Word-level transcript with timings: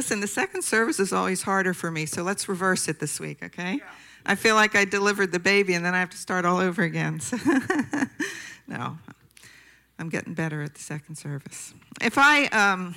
listen, 0.00 0.20
the 0.20 0.26
second 0.26 0.62
service 0.62 0.98
is 0.98 1.12
always 1.12 1.42
harder 1.42 1.74
for 1.74 1.90
me, 1.90 2.06
so 2.06 2.22
let's 2.22 2.48
reverse 2.48 2.88
it 2.88 2.98
this 2.98 3.20
week, 3.20 3.42
okay? 3.42 3.78
I 4.24 4.34
feel 4.34 4.54
like 4.54 4.74
I 4.74 4.86
delivered 4.86 5.30
the 5.30 5.38
baby 5.38 5.74
and 5.74 5.84
then 5.84 5.94
I 5.94 6.00
have 6.00 6.08
to 6.08 6.16
start 6.16 6.46
all 6.46 6.56
over 6.56 6.82
again. 6.82 7.20
So 7.20 7.36
no, 8.66 8.96
I'm 9.98 10.08
getting 10.08 10.32
better 10.32 10.62
at 10.62 10.72
the 10.72 10.80
second 10.80 11.16
service. 11.16 11.74
If 12.00 12.16
I, 12.16 12.46
um, 12.46 12.94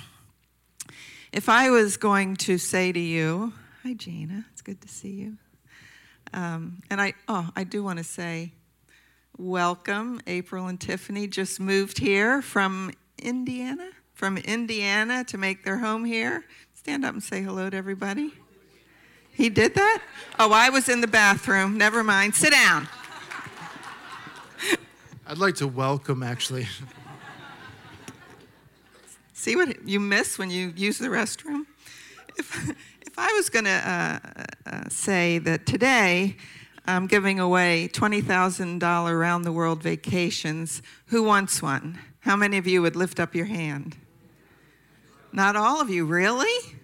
if 1.30 1.50
I 1.50 1.68
was 1.68 1.98
going 1.98 2.36
to 2.36 2.56
say 2.56 2.90
to 2.90 2.98
you, 2.98 3.52
hi 3.82 3.92
Gina, 3.92 4.46
it's 4.50 4.62
good 4.62 4.80
to 4.80 4.88
see 4.88 5.10
you. 5.10 5.36
Um, 6.32 6.80
and 6.88 7.02
I, 7.02 7.12
oh, 7.28 7.50
I 7.54 7.64
do 7.64 7.84
want 7.84 7.98
to 7.98 8.04
say, 8.04 8.52
welcome. 9.36 10.22
April 10.26 10.68
and 10.68 10.80
Tiffany 10.80 11.26
just 11.26 11.60
moved 11.60 11.98
here 11.98 12.40
from 12.40 12.92
Indiana, 13.18 13.90
from 14.14 14.38
Indiana 14.38 15.22
to 15.24 15.36
make 15.36 15.66
their 15.66 15.76
home 15.76 16.06
here. 16.06 16.46
Stand 16.84 17.02
up 17.06 17.14
and 17.14 17.22
say 17.22 17.40
hello 17.40 17.70
to 17.70 17.76
everybody. 17.78 18.30
He 19.32 19.48
did 19.48 19.74
that? 19.74 20.02
Oh, 20.38 20.52
I 20.52 20.68
was 20.68 20.90
in 20.90 21.00
the 21.00 21.06
bathroom. 21.06 21.78
Never 21.78 22.04
mind. 22.04 22.34
Sit 22.34 22.50
down. 22.50 22.86
I'd 25.26 25.38
like 25.38 25.54
to 25.54 25.66
welcome, 25.66 26.22
actually. 26.22 26.66
See 29.32 29.56
what 29.56 29.88
you 29.88 29.98
miss 29.98 30.38
when 30.38 30.50
you 30.50 30.74
use 30.76 30.98
the 30.98 31.08
restroom? 31.08 31.62
If, 32.36 32.68
if 33.00 33.18
I 33.18 33.32
was 33.32 33.48
going 33.48 33.64
to 33.64 33.70
uh, 33.70 34.18
uh, 34.66 34.88
say 34.90 35.38
that 35.38 35.64
today 35.64 36.36
I'm 36.84 37.06
giving 37.06 37.40
away 37.40 37.88
$20,000 37.94 39.18
round 39.18 39.46
the 39.46 39.52
world 39.52 39.82
vacations, 39.82 40.82
who 41.06 41.22
wants 41.22 41.62
one? 41.62 41.98
How 42.20 42.36
many 42.36 42.58
of 42.58 42.66
you 42.66 42.82
would 42.82 42.94
lift 42.94 43.18
up 43.20 43.34
your 43.34 43.46
hand? 43.46 43.96
Not 45.34 45.56
all 45.56 45.80
of 45.80 45.90
you, 45.90 46.04
really? 46.04 46.76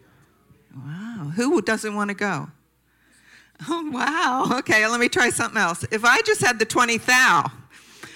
Wow. 0.76 1.32
Who 1.36 1.62
doesn't 1.62 1.94
want 1.94 2.08
to 2.08 2.14
go? 2.14 2.50
Oh, 3.68 3.90
wow. 3.92 4.58
Okay, 4.58 4.84
let 4.88 4.98
me 4.98 5.08
try 5.08 5.30
something 5.30 5.56
else. 5.56 5.84
If 5.92 6.04
I 6.04 6.20
just 6.22 6.40
had 6.40 6.58
the 6.58 6.64
20 6.64 6.98
thou 6.98 7.52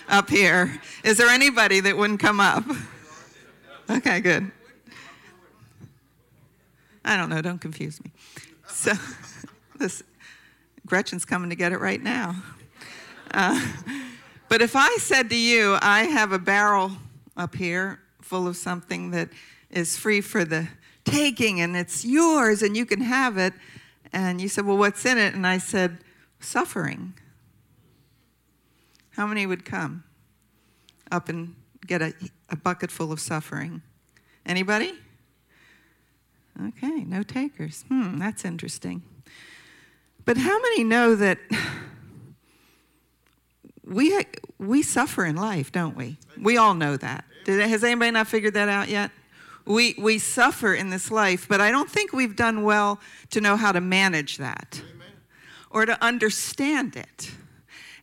up 0.08 0.28
here, 0.28 0.80
is 1.04 1.18
there 1.18 1.28
anybody 1.28 1.78
that 1.78 1.96
wouldn't 1.96 2.18
come 2.18 2.40
up? 2.40 2.64
Okay, 3.88 4.20
good. 4.20 4.50
I 7.04 7.16
don't 7.16 7.28
know, 7.28 7.40
don't 7.40 7.60
confuse 7.60 8.02
me. 8.02 8.10
So, 8.66 8.92
this, 9.78 10.02
Gretchen's 10.84 11.24
coming 11.24 11.50
to 11.50 11.56
get 11.56 11.70
it 11.70 11.78
right 11.78 12.02
now. 12.02 12.34
Uh, 13.30 13.64
but 14.48 14.62
if 14.62 14.74
I 14.74 14.96
said 14.96 15.30
to 15.30 15.36
you, 15.36 15.78
I 15.80 16.04
have 16.04 16.32
a 16.32 16.40
barrel 16.40 16.90
up 17.36 17.54
here 17.54 18.00
full 18.20 18.48
of 18.48 18.56
something 18.56 19.12
that 19.12 19.28
is 19.74 19.96
free 19.96 20.20
for 20.20 20.44
the 20.44 20.68
taking 21.04 21.60
and 21.60 21.76
it's 21.76 22.04
yours 22.04 22.62
and 22.62 22.76
you 22.76 22.86
can 22.86 23.00
have 23.00 23.36
it. 23.36 23.52
And 24.12 24.40
you 24.40 24.48
said, 24.48 24.64
Well, 24.64 24.78
what's 24.78 25.04
in 25.04 25.18
it? 25.18 25.34
And 25.34 25.46
I 25.46 25.58
said, 25.58 25.98
Suffering. 26.40 27.14
How 29.10 29.26
many 29.26 29.46
would 29.46 29.64
come 29.64 30.04
up 31.10 31.28
and 31.28 31.54
get 31.86 32.02
a, 32.02 32.14
a 32.48 32.56
bucket 32.56 32.90
full 32.90 33.12
of 33.12 33.20
suffering? 33.20 33.82
Anybody? 34.46 34.92
Okay, 36.68 37.04
no 37.04 37.22
takers. 37.22 37.84
Hmm, 37.88 38.18
that's 38.18 38.44
interesting. 38.44 39.02
But 40.24 40.36
how 40.36 40.60
many 40.60 40.84
know 40.84 41.14
that 41.16 41.38
we, 43.84 44.20
we 44.58 44.82
suffer 44.82 45.24
in 45.24 45.36
life, 45.36 45.72
don't 45.72 45.96
we? 45.96 46.18
We 46.40 46.56
all 46.56 46.74
know 46.74 46.96
that. 46.96 47.24
Did, 47.44 47.68
has 47.68 47.84
anybody 47.84 48.10
not 48.12 48.26
figured 48.28 48.54
that 48.54 48.68
out 48.68 48.88
yet? 48.88 49.10
We, 49.66 49.94
we 49.98 50.18
suffer 50.18 50.74
in 50.74 50.90
this 50.90 51.10
life, 51.10 51.48
but 51.48 51.60
I 51.60 51.70
don't 51.70 51.90
think 51.90 52.12
we've 52.12 52.36
done 52.36 52.64
well 52.64 53.00
to 53.30 53.40
know 53.40 53.56
how 53.56 53.72
to 53.72 53.80
manage 53.80 54.36
that 54.36 54.82
Amen. 54.94 55.08
or 55.70 55.86
to 55.86 56.02
understand 56.04 56.96
it. 56.96 57.30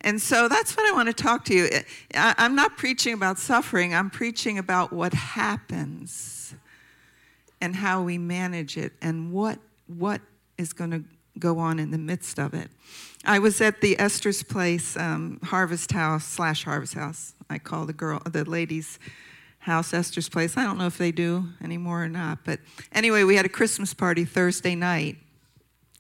And 0.02 0.20
so 0.20 0.48
that's 0.48 0.76
what 0.76 0.92
I 0.92 0.96
want 0.96 1.08
to 1.08 1.14
talk 1.14 1.46
to 1.46 1.54
you. 1.54 1.70
I, 2.16 2.34
I'm 2.38 2.56
not 2.56 2.78
preaching 2.78 3.14
about 3.14 3.38
suffering, 3.38 3.94
I'm 3.94 4.10
preaching 4.10 4.58
about 4.58 4.92
what 4.92 5.14
happens 5.14 6.56
and 7.62 7.76
how 7.76 8.02
we 8.02 8.18
manage 8.18 8.78
it 8.78 8.94
and 9.02 9.32
what, 9.32 9.60
what 9.86 10.22
is 10.58 10.74
going 10.74 10.92
to 10.92 11.04
go 11.38 11.60
on 11.60 11.80
in 11.80 11.92
the 11.92 11.98
midst 11.98 12.40
of 12.40 12.54
it. 12.54 12.70
I 13.24 13.38
was 13.38 13.62
at 13.62 13.82
the 13.82 14.00
Esther's 14.00 14.42
Place 14.42 14.98
um, 14.98 15.40
Harvest 15.44 15.92
House 15.92 16.26
slash 16.26 16.64
Harvest 16.64 16.96
House. 16.96 17.36
I 17.50 17.60
call 17.60 17.86
the 17.86 17.94
girl, 17.94 18.20
the 18.26 18.44
ladies' 18.44 18.98
house 19.62 19.94
Esther's 19.94 20.28
Place. 20.28 20.58
I 20.58 20.64
don't 20.64 20.78
know 20.78 20.88
if 20.88 20.98
they 20.98 21.12
do 21.12 21.50
anymore 21.64 22.04
or 22.04 22.10
not, 22.10 22.40
but 22.44 22.60
anyway, 22.92 23.24
we 23.24 23.36
had 23.36 23.46
a 23.46 23.50
Christmas 23.50 23.94
party 23.94 24.26
Thursday 24.26 24.76
night, 24.76 25.18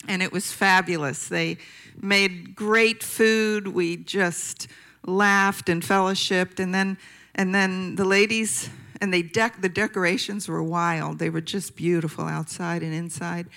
and 0.08 0.22
it 0.22 0.32
was 0.32 0.52
fabulous. 0.52 1.28
They 1.28 1.58
made 2.00 2.56
great 2.56 3.04
food. 3.04 3.68
We 3.68 3.98
just 3.98 4.68
laughed 5.06 5.70
and 5.70 5.84
fellowshipped, 5.84 6.60
and 6.60 6.74
then 6.74 6.98
and 7.36 7.56
then 7.56 7.96
the 7.96 8.06
ladies 8.06 8.70
and 9.00 9.14
they 9.14 9.22
deck 9.22 9.62
the 9.62 9.70
decorations 9.70 10.48
were 10.48 10.64
wild. 10.64 11.20
They 11.20 11.30
were 11.30 11.42
just 11.42 11.76
beautiful 11.76 12.26
outside 12.26 12.84
and 12.84 12.94
inside. 12.94 13.48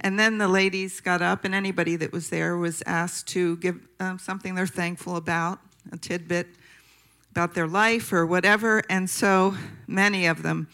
And 0.00 0.18
then 0.18 0.38
the 0.38 0.48
ladies 0.48 1.00
got 1.00 1.22
up, 1.22 1.44
and 1.44 1.54
anybody 1.54 1.94
that 1.96 2.10
was 2.10 2.30
there 2.30 2.56
was 2.56 2.82
asked 2.86 3.28
to 3.28 3.56
give 3.58 3.86
um, 4.00 4.18
something 4.18 4.54
they're 4.54 4.66
thankful 4.66 5.16
about, 5.16 5.60
a 5.92 5.96
tidbit 5.96 6.48
about 7.32 7.54
their 7.54 7.66
life 7.66 8.12
or 8.12 8.26
whatever. 8.26 8.82
And 8.90 9.08
so 9.08 9.56
many 9.86 10.26
of 10.26 10.42
them 10.42 10.68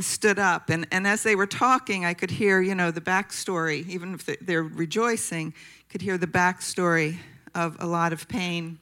stood 0.00 0.38
up. 0.38 0.68
And, 0.68 0.84
and 0.90 1.06
as 1.06 1.22
they 1.22 1.36
were 1.36 1.46
talking, 1.46 2.04
I 2.04 2.12
could 2.12 2.32
hear, 2.32 2.60
you 2.60 2.74
know, 2.74 2.90
the 2.90 3.00
backstory, 3.00 3.88
even 3.88 4.14
if 4.14 4.26
they're 4.40 4.64
rejoicing, 4.64 5.54
could 5.88 6.02
hear 6.02 6.18
the 6.18 6.26
backstory 6.26 7.18
of 7.54 7.76
a 7.78 7.86
lot 7.86 8.12
of 8.12 8.26
pain, 8.26 8.80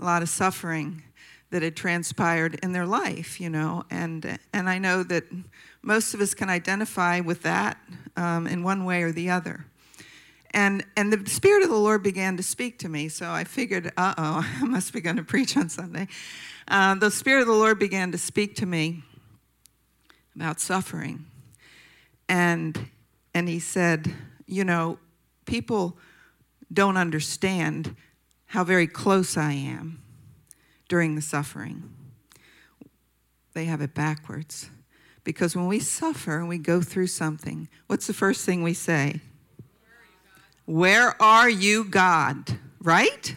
a 0.00 0.04
lot 0.04 0.20
of 0.20 0.28
suffering 0.28 1.04
that 1.50 1.62
had 1.62 1.76
transpired 1.76 2.58
in 2.60 2.72
their 2.72 2.86
life, 2.86 3.40
you 3.40 3.48
know. 3.48 3.84
And, 3.88 4.38
and 4.52 4.68
I 4.68 4.78
know 4.78 5.04
that 5.04 5.24
most 5.80 6.12
of 6.12 6.20
us 6.20 6.34
can 6.34 6.50
identify 6.50 7.20
with 7.20 7.42
that 7.42 7.78
um, 8.16 8.48
in 8.48 8.64
one 8.64 8.84
way 8.84 9.04
or 9.04 9.12
the 9.12 9.30
other. 9.30 9.64
And, 10.56 10.86
and 10.96 11.12
the 11.12 11.28
Spirit 11.28 11.64
of 11.64 11.68
the 11.68 11.76
Lord 11.76 12.02
began 12.02 12.38
to 12.38 12.42
speak 12.42 12.78
to 12.78 12.88
me, 12.88 13.10
so 13.10 13.30
I 13.30 13.44
figured, 13.44 13.92
uh 13.98 14.14
oh, 14.16 14.50
I 14.62 14.64
must 14.64 14.94
be 14.94 15.02
going 15.02 15.16
to 15.16 15.22
preach 15.22 15.54
on 15.54 15.68
Sunday. 15.68 16.08
Uh, 16.66 16.94
the 16.94 17.10
Spirit 17.10 17.42
of 17.42 17.46
the 17.46 17.52
Lord 17.52 17.78
began 17.78 18.10
to 18.12 18.18
speak 18.18 18.56
to 18.56 18.66
me 18.66 19.04
about 20.34 20.58
suffering. 20.58 21.26
And, 22.26 22.88
and 23.34 23.50
He 23.50 23.60
said, 23.60 24.14
You 24.46 24.64
know, 24.64 24.98
people 25.44 25.98
don't 26.72 26.96
understand 26.96 27.94
how 28.46 28.64
very 28.64 28.86
close 28.86 29.36
I 29.36 29.52
am 29.52 30.00
during 30.88 31.16
the 31.16 31.22
suffering. 31.22 31.82
They 33.52 33.66
have 33.66 33.82
it 33.82 33.92
backwards. 33.92 34.70
Because 35.22 35.54
when 35.54 35.66
we 35.66 35.80
suffer 35.80 36.38
and 36.38 36.48
we 36.48 36.56
go 36.56 36.80
through 36.80 37.08
something, 37.08 37.68
what's 37.88 38.06
the 38.06 38.14
first 38.14 38.46
thing 38.46 38.62
we 38.62 38.72
say? 38.72 39.20
Where 40.66 41.20
are 41.22 41.48
you, 41.48 41.84
God? 41.84 42.58
Right? 42.82 43.36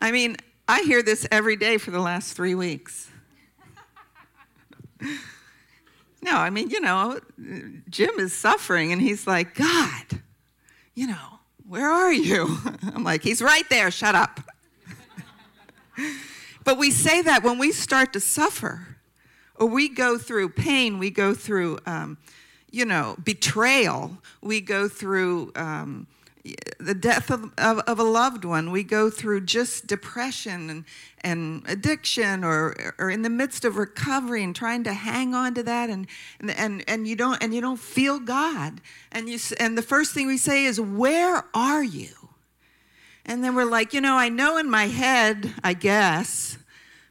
I 0.00 0.12
mean, 0.12 0.36
I 0.68 0.82
hear 0.82 1.02
this 1.02 1.26
every 1.32 1.56
day 1.56 1.78
for 1.78 1.90
the 1.90 1.98
last 1.98 2.34
three 2.34 2.54
weeks. 2.54 3.10
no, 6.22 6.32
I 6.32 6.50
mean, 6.50 6.70
you 6.70 6.80
know, 6.80 7.18
Jim 7.90 8.18
is 8.18 8.32
suffering 8.32 8.92
and 8.92 9.02
he's 9.02 9.26
like, 9.26 9.56
God, 9.56 10.20
you 10.94 11.08
know, 11.08 11.40
where 11.68 11.90
are 11.90 12.12
you? 12.12 12.56
I'm 12.94 13.02
like, 13.02 13.22
he's 13.22 13.42
right 13.42 13.68
there, 13.68 13.90
shut 13.90 14.14
up. 14.14 14.40
but 16.64 16.78
we 16.78 16.92
say 16.92 17.20
that 17.22 17.42
when 17.42 17.58
we 17.58 17.72
start 17.72 18.12
to 18.12 18.20
suffer 18.20 18.96
or 19.56 19.66
we 19.66 19.88
go 19.88 20.18
through 20.18 20.50
pain, 20.50 21.00
we 21.00 21.10
go 21.10 21.34
through, 21.34 21.80
um, 21.84 22.18
you 22.76 22.84
know, 22.84 23.16
betrayal, 23.24 24.18
we 24.42 24.60
go 24.60 24.86
through 24.86 25.50
um, 25.56 26.06
the 26.78 26.94
death 26.94 27.30
of, 27.30 27.50
of, 27.56 27.78
of, 27.80 27.98
a 27.98 28.04
loved 28.04 28.44
one, 28.44 28.70
we 28.70 28.84
go 28.84 29.08
through 29.08 29.40
just 29.40 29.86
depression 29.86 30.70
and, 30.70 30.84
and 31.22 31.62
addiction, 31.66 32.44
or, 32.44 32.94
or 32.98 33.10
in 33.10 33.22
the 33.22 33.30
midst 33.30 33.64
of 33.64 33.78
recovery 33.78 34.44
and 34.44 34.54
trying 34.54 34.84
to 34.84 34.92
hang 34.92 35.34
on 35.34 35.54
to 35.54 35.62
that, 35.62 35.88
and, 35.88 36.06
and, 36.38 36.50
and, 36.50 36.84
and, 36.86 37.08
you, 37.08 37.16
don't, 37.16 37.42
and 37.42 37.54
you 37.54 37.60
don't 37.60 37.80
feel 37.80 38.20
God. 38.20 38.80
And, 39.10 39.28
you, 39.28 39.38
and 39.58 39.76
the 39.76 39.82
first 39.82 40.12
thing 40.12 40.26
we 40.26 40.38
say 40.38 40.66
is, 40.66 40.78
Where 40.78 41.44
are 41.54 41.82
you? 41.82 42.10
And 43.24 43.42
then 43.42 43.56
we're 43.56 43.64
like, 43.64 43.94
You 43.94 44.02
know, 44.02 44.16
I 44.16 44.28
know 44.28 44.58
in 44.58 44.70
my 44.70 44.86
head, 44.86 45.52
I 45.64 45.72
guess, 45.72 46.58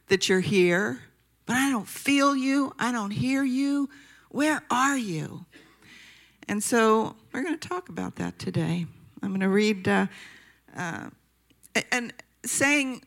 that 0.08 0.28
you're 0.28 0.40
here 0.40 1.02
but 1.46 1.54
I 1.54 1.70
don't 1.70 1.88
feel 1.88 2.36
you. 2.36 2.74
I 2.78 2.92
don't 2.92 3.12
hear 3.12 3.44
you. 3.44 3.88
Where 4.30 4.62
are 4.70 4.98
you? 4.98 5.46
And 6.48 6.62
so 6.62 7.16
we're 7.32 7.42
going 7.42 7.58
to 7.58 7.68
talk 7.68 7.88
about 7.88 8.16
that 8.16 8.38
today. 8.38 8.86
I'm 9.22 9.30
going 9.30 9.40
to 9.40 9.48
read, 9.48 9.88
uh, 9.88 10.06
uh, 10.76 11.10
and 11.90 12.12
saying 12.44 13.02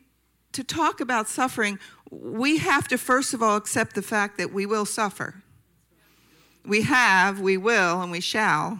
to 0.52 0.64
talk 0.64 1.00
about 1.00 1.28
suffering, 1.28 1.78
we 2.10 2.58
have 2.58 2.88
to 2.88 2.98
first 2.98 3.32
of 3.34 3.42
all 3.42 3.56
accept 3.56 3.94
the 3.94 4.02
fact 4.02 4.36
that 4.38 4.52
we 4.52 4.66
will 4.66 4.84
suffer. 4.84 5.42
we 6.64 6.82
have, 6.82 7.40
we 7.40 7.56
will, 7.56 8.02
and 8.02 8.10
we 8.10 8.20
shall. 8.20 8.78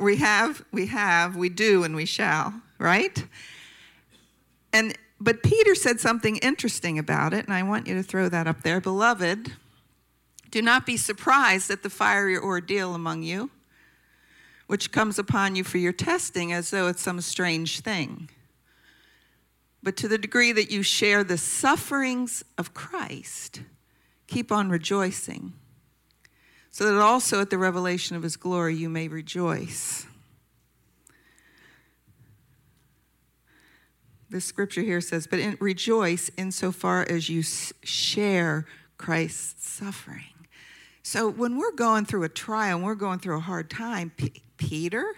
We 0.00 0.16
have, 0.16 0.64
we 0.72 0.86
have, 0.86 1.36
we 1.36 1.48
do, 1.48 1.84
and 1.84 1.94
we 1.94 2.06
shall, 2.06 2.54
right? 2.78 3.24
And 4.72 4.96
but 5.20 5.42
Peter 5.42 5.74
said 5.74 6.00
something 6.00 6.36
interesting 6.38 6.98
about 6.98 7.32
it, 7.32 7.46
and 7.46 7.54
I 7.54 7.62
want 7.62 7.86
you 7.86 7.94
to 7.94 8.02
throw 8.02 8.28
that 8.28 8.46
up 8.46 8.62
there. 8.62 8.80
Beloved, 8.80 9.52
do 10.56 10.62
not 10.62 10.86
be 10.86 10.96
surprised 10.96 11.70
at 11.70 11.82
the 11.82 11.90
fiery 11.90 12.38
ordeal 12.38 12.94
among 12.94 13.22
you, 13.22 13.50
which 14.68 14.90
comes 14.90 15.18
upon 15.18 15.54
you 15.54 15.62
for 15.62 15.76
your 15.76 15.92
testing 15.92 16.50
as 16.50 16.70
though 16.70 16.88
it's 16.88 17.02
some 17.02 17.20
strange 17.20 17.80
thing. 17.80 18.30
But 19.82 19.98
to 19.98 20.08
the 20.08 20.16
degree 20.16 20.52
that 20.52 20.70
you 20.70 20.82
share 20.82 21.22
the 21.22 21.36
sufferings 21.36 22.42
of 22.56 22.72
Christ, 22.72 23.60
keep 24.28 24.50
on 24.50 24.70
rejoicing, 24.70 25.52
so 26.70 26.90
that 26.90 27.02
also 27.02 27.42
at 27.42 27.50
the 27.50 27.58
revelation 27.58 28.16
of 28.16 28.22
his 28.22 28.38
glory 28.38 28.74
you 28.74 28.88
may 28.88 29.08
rejoice. 29.08 30.06
The 34.30 34.40
scripture 34.40 34.80
here 34.80 35.02
says, 35.02 35.26
but 35.26 35.38
in, 35.38 35.58
rejoice 35.60 36.30
insofar 36.38 37.02
as 37.10 37.28
you 37.28 37.42
share 37.42 38.64
Christ's 38.96 39.68
suffering. 39.68 40.24
So 41.06 41.30
when 41.30 41.56
we're 41.56 41.70
going 41.70 42.04
through 42.04 42.24
a 42.24 42.28
trial 42.28 42.78
and 42.78 42.84
we're 42.84 42.96
going 42.96 43.20
through 43.20 43.36
a 43.36 43.40
hard 43.40 43.70
time, 43.70 44.10
P- 44.16 44.42
Peter 44.56 45.14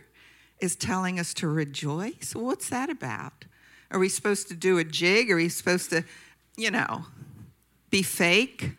is 0.61 0.77
telling 0.77 1.19
us 1.19 1.33
to 1.33 1.49
rejoice. 1.49 2.35
What's 2.35 2.69
that 2.69 2.91
about? 2.91 3.47
Are 3.91 3.99
we 3.99 4.11
supposed 4.11 4.49
to 4.49 4.55
do 4.55 4.77
a 4.77 4.85
jig? 4.85 5.31
Are 5.31 5.37
we 5.37 5.49
supposed 5.49 5.89
to, 5.89 6.05
you 6.59 6.71
know, 6.71 7.07
be 7.89 8.03
fake? 8.03 8.73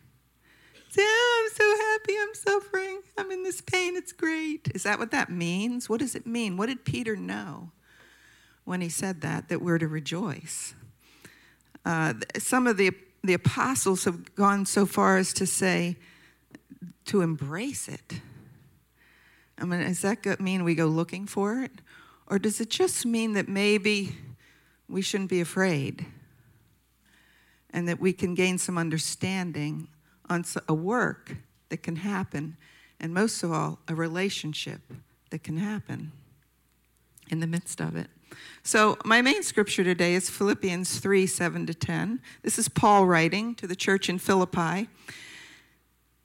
Say, 0.90 1.02
oh, 1.02 1.42
I'm 1.42 1.56
so 1.56 1.78
happy 1.84 2.16
I'm 2.16 2.36
suffering. 2.36 3.02
I'm 3.18 3.32
in 3.32 3.42
this 3.42 3.60
pain. 3.60 3.96
It's 3.96 4.12
great. 4.12 4.70
Is 4.76 4.84
that 4.84 5.00
what 5.00 5.10
that 5.10 5.32
means? 5.32 5.90
What 5.90 6.02
does 6.02 6.14
it 6.14 6.28
mean? 6.28 6.58
What 6.58 6.68
did 6.68 6.86
Peter 6.86 7.16
know 7.16 7.72
when 8.66 8.82
he 8.82 8.90
said 8.90 9.22
that, 9.22 9.50
that 9.50 9.64
we're 9.64 9.80
to 9.80 9.88
rejoice? 9.88 10.76
Uh, 11.84 12.14
some 12.38 12.68
of 12.68 12.78
the, 12.78 12.92
the 13.24 13.34
apostles 13.34 14.04
have 14.04 14.36
gone 14.36 14.68
so 14.68 14.86
far 14.86 15.18
as 15.18 15.34
to 15.34 15.48
say, 15.48 15.98
to 17.06 17.22
embrace 17.22 17.88
it. 17.88 18.22
I 19.58 19.66
mean, 19.66 19.82
does 19.82 20.02
that 20.02 20.40
mean 20.40 20.64
we 20.64 20.76
go 20.76 20.86
looking 20.86 21.26
for 21.28 21.62
it? 21.62 21.72
Or 22.28 22.40
does 22.40 22.62
it 22.62 22.70
just 22.70 23.06
mean 23.06 23.34
that 23.34 23.50
maybe 23.50 24.16
we 24.88 25.02
shouldn't 25.02 25.30
be 25.30 25.42
afraid 25.42 26.06
and 27.72 27.88
that 27.88 28.00
we 28.00 28.14
can 28.14 28.36
gain 28.36 28.58
some 28.58 28.78
understanding 28.78 29.88
on 30.30 30.46
a 30.68 30.74
work 30.74 31.36
that 31.70 31.84
can 31.84 31.98
happen, 31.98 32.58
and 33.00 33.14
most 33.14 33.44
of 33.44 33.52
all, 33.52 33.80
a 33.88 33.96
relationship 33.96 34.82
that 35.30 35.44
can 35.44 35.58
happen 35.58 36.12
in 37.30 37.40
the 37.40 37.48
midst 37.48 37.80
of 37.80 37.96
it? 37.96 38.08
So, 38.64 38.98
my 39.06 39.22
main 39.22 39.42
scripture 39.44 39.84
today 39.84 40.14
is 40.14 40.30
Philippians 40.30 41.00
3 41.00 41.26
7 41.26 41.66
to 41.66 41.74
10. 41.74 42.22
This 42.44 42.60
is 42.60 42.70
Paul 42.70 43.06
writing 43.06 43.56
to 43.56 43.68
the 43.68 43.76
church 43.76 44.10
in 44.10 44.20
Philippi. 44.20 44.88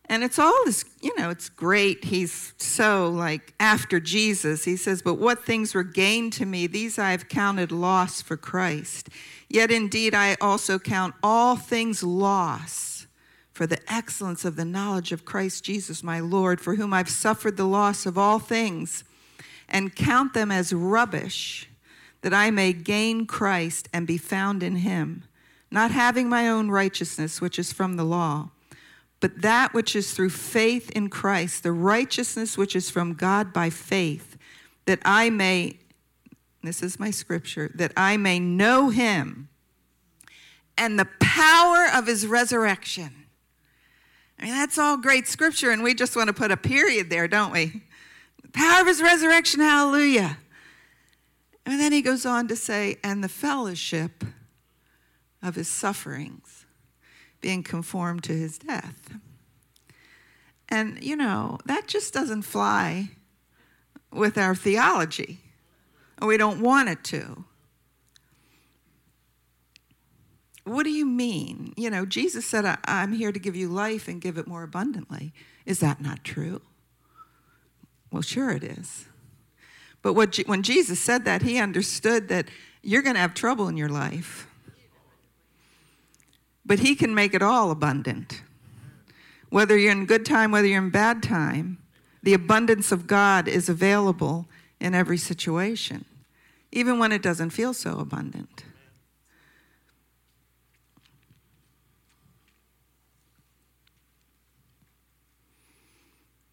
And 0.07 0.23
it's 0.23 0.39
all 0.39 0.65
this, 0.67 0.85
you 1.01 1.17
know, 1.17 1.31
it's 1.31 1.49
great. 1.49 2.05
He's 2.05 2.53
so 2.59 3.09
like 3.09 3.55
after 3.59 4.01
Jesus. 4.01 4.65
He 4.65 4.77
says, 4.77 5.01
But 5.01 5.15
what 5.15 5.45
things 5.45 5.75
were 5.75 5.83
gained 5.83 6.35
to 6.35 6.47
me, 6.47 6.67
these 6.67 6.99
I 6.99 7.13
have 7.13 7.29
counted 7.29 7.73
loss 7.73 8.21
for 8.21 8.37
Christ. 8.37 9.09
Yet 9.49 9.71
indeed 9.71 10.15
I 10.15 10.37
also 10.41 10.79
count 10.79 11.15
all 11.23 11.57
things 11.57 12.03
loss 12.03 13.07
for 13.53 13.67
the 13.67 13.81
excellence 13.91 14.45
of 14.45 14.57
the 14.57 14.65
knowledge 14.65 15.13
of 15.13 15.25
Christ 15.25 15.65
Jesus 15.65 16.03
my 16.03 16.21
Lord, 16.21 16.61
for 16.61 16.75
whom 16.75 16.93
I've 16.93 17.09
suffered 17.09 17.57
the 17.57 17.65
loss 17.65 18.05
of 18.05 18.19
all 18.19 18.41
things, 18.41 19.05
and 19.69 19.95
count 19.95 20.35
them 20.35 20.51
as 20.51 20.73
rubbish, 20.73 21.71
that 22.21 22.35
I 22.35 22.51
may 22.51 22.73
gain 22.73 23.27
Christ 23.27 23.89
and 23.93 24.07
be 24.07 24.19
found 24.19 24.63
in 24.63 24.77
him, 24.77 25.25
not 25.71 25.93
having 25.93 26.29
my 26.29 26.49
own 26.49 26.69
righteousness, 26.69 27.41
which 27.41 27.59
is 27.59 27.73
from 27.73 27.97
the 27.97 28.05
law 28.05 28.51
but 29.25 29.41
that 29.41 29.73
which 29.73 29.97
is 29.97 30.13
through 30.13 30.29
faith 30.29 30.91
in 30.91 31.09
Christ, 31.09 31.63
the 31.63 31.73
righteousness 31.73 32.59
which 32.59 32.77
is 32.77 32.91
from 32.91 33.15
God 33.15 33.55
by 33.55 33.71
faith, 33.71 34.37
that 34.85 34.99
I 35.03 35.31
may, 35.31 35.79
this 36.63 36.83
is 36.83 37.01
my 37.01 37.11
scripture, 37.11 37.73
that 37.75 37.91
I 37.97 38.19
may 38.19 38.39
know 38.39 38.91
him 38.91 39.49
and 40.77 40.99
the 40.99 41.09
power 41.21 41.87
of 41.95 42.07
his 42.07 42.27
resurrection. 42.27 43.25
I 44.39 44.45
mean, 44.45 44.53
that's 44.53 44.77
all 44.77 44.99
great 44.99 45.27
scripture, 45.27 45.71
and 45.71 45.83
we 45.83 45.95
just 45.95 46.17
want 46.17 46.27
to 46.27 46.35
put 46.35 46.51
a 46.51 46.59
period 46.59 47.09
there, 47.09 47.27
don't 47.27 47.51
we? 47.51 47.81
The 48.43 48.51
power 48.51 48.83
of 48.83 48.87
his 48.87 49.01
resurrection, 49.01 49.61
hallelujah. 49.61 50.37
And 51.65 51.81
then 51.81 51.93
he 51.93 52.03
goes 52.03 52.27
on 52.27 52.47
to 52.49 52.57
say, 52.57 52.99
and 53.03 53.25
the 53.25 53.31
fellowship 53.31 54.23
of 55.43 55.55
his 55.55 55.69
sufferings 55.69 56.64
being 57.45 57.63
conformed 57.63 58.25
to 58.25 58.33
his 58.33 58.57
death. 58.57 59.19
And, 60.71 61.05
you 61.05 61.15
know, 61.15 61.59
that 61.67 61.87
just 61.87 62.15
doesn't 62.15 62.41
fly 62.41 63.11
with 64.11 64.39
our 64.39 64.55
theology, 64.55 65.41
we 66.23 66.39
don't 66.39 66.63
want 66.63 66.89
it 66.89 67.05
to. 67.05 67.45
What 70.65 70.85
do 70.85 70.91
you 70.91 71.05
mean? 71.05 71.75
You 71.77 71.91
know, 71.91 72.07
Jesus 72.07 72.47
said, 72.47 72.79
I'm 72.87 73.13
here 73.13 73.31
to 73.31 73.39
give 73.39 73.55
you 73.55 73.69
life 73.69 74.09
and 74.09 74.23
give 74.23 74.39
it 74.39 74.47
more 74.47 74.63
abundantly. 74.63 75.35
Is 75.67 75.81
that 75.81 76.01
not 76.01 76.25
true? 76.25 76.63
Well, 78.11 78.23
sure 78.23 78.53
it 78.53 78.65
is. 78.65 79.05
But 80.01 80.15
what, 80.15 80.35
when 80.47 80.63
Jesus 80.63 80.99
said 80.99 81.27
that, 81.27 81.43
he 81.43 81.59
understood 81.59 82.29
that 82.29 82.49
you're 82.83 83.03
going 83.03 83.17
to 83.17 83.21
have 83.21 83.35
trouble 83.35 83.69
in 83.69 83.77
your 83.77 83.91
life 83.91 84.49
but 86.65 86.81
He 86.81 86.95
can 86.95 87.15
make 87.15 87.35
it 87.35 87.43
all 87.43 87.71
abundant. 87.71 88.43
Whether 89.51 89.79
you're 89.79 89.93
in 89.93 90.07
good 90.07 90.27
time, 90.27 90.51
whether 90.51 90.67
you're 90.67 90.83
in 90.83 90.91
bad 90.91 91.23
time, 91.23 91.79
the 92.23 92.35
abundance 92.35 92.91
of 92.91 93.07
God 93.07 93.47
is 93.47 93.69
available 93.69 94.47
in 94.81 94.95
every 94.95 95.19
situation, 95.19 96.05
even 96.73 96.99
when 96.99 97.13
it 97.13 97.23
doesn't 97.23 97.51
feel 97.51 97.75
so 97.75 97.99
abundant. 97.99 98.65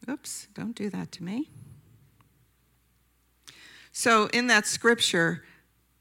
Oops, 0.09 0.47
don't 0.53 0.75
do 0.75 0.89
that 0.89 1.11
to 1.13 1.23
me. 1.23 1.49
So, 3.93 4.27
in 4.27 4.47
that 4.47 4.65
scripture, 4.65 5.43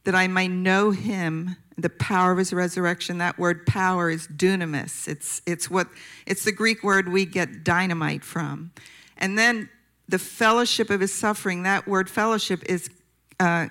that 0.05 0.15
I 0.15 0.27
may 0.27 0.49
know 0.49 0.91
him 0.91 1.57
the 1.81 1.91
power 1.91 2.33
of 2.33 2.39
his 2.39 2.53
resurrection. 2.53 3.19
That 3.19 3.39
word 3.39 3.67
power 3.67 4.11
is 4.11 4.27
dunamis. 4.29 5.09
It's, 5.09 5.43
it's, 5.47 5.71
what, 5.71 5.89
it's 6.27 6.45
the 6.45 6.53
Greek 6.53 6.83
word 6.83 7.09
we 7.09 7.25
get 7.25 7.65
dynamite 7.65 8.25
from. 8.25 8.73
And 9.17 9.39
then 9.39 9.69
the 10.09 10.19
fellowship 10.19 10.91
of 10.91 11.01
his 11.01 11.15
suffering, 11.15 11.63
that 11.63 11.87
word 11.87 12.11
fellowship 12.11 12.63
is 12.67 12.91
uh, 13.39 13.69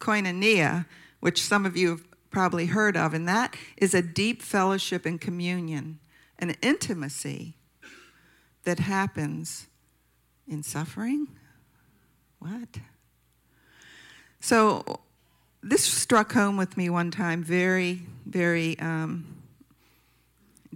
koinonia, 0.00 0.86
which 1.20 1.42
some 1.42 1.66
of 1.66 1.76
you 1.76 1.90
have 1.90 2.04
probably 2.30 2.66
heard 2.66 2.96
of. 2.96 3.14
And 3.14 3.26
that 3.28 3.56
is 3.76 3.94
a 3.94 4.02
deep 4.02 4.42
fellowship 4.42 5.06
and 5.06 5.20
communion, 5.20 5.98
an 6.38 6.54
intimacy 6.62 7.54
that 8.64 8.78
happens 8.78 9.66
in 10.46 10.62
suffering. 10.62 11.28
What? 12.38 12.80
So 14.40 15.00
this 15.66 15.82
struck 15.82 16.32
home 16.32 16.58
with 16.58 16.76
me 16.76 16.90
one 16.90 17.10
time 17.10 17.42
very, 17.42 18.02
very 18.26 18.78
um, 18.80 19.24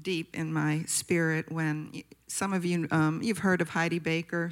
deep 0.00 0.35
in 0.35 0.50
my 0.50 0.83
spirit 0.87 1.52
when 1.52 2.02
some 2.26 2.54
of 2.54 2.64
you, 2.64 2.88
um, 2.90 3.21
you've 3.23 3.38
heard 3.38 3.61
of 3.61 3.68
Heidi 3.68 3.99
Baker. 3.99 4.50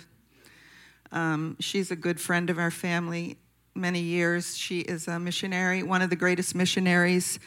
Um, 1.10 1.56
she's 1.58 1.90
a 1.90 1.96
good 1.96 2.20
friend 2.20 2.50
of 2.50 2.58
our 2.58 2.70
family 2.70 3.38
many 3.74 4.00
years. 4.00 4.58
She 4.58 4.80
is 4.80 5.08
a 5.08 5.18
missionary, 5.18 5.82
one 5.82 6.02
of 6.02 6.10
the 6.10 6.16
greatest 6.16 6.54
missionaries 6.54 7.38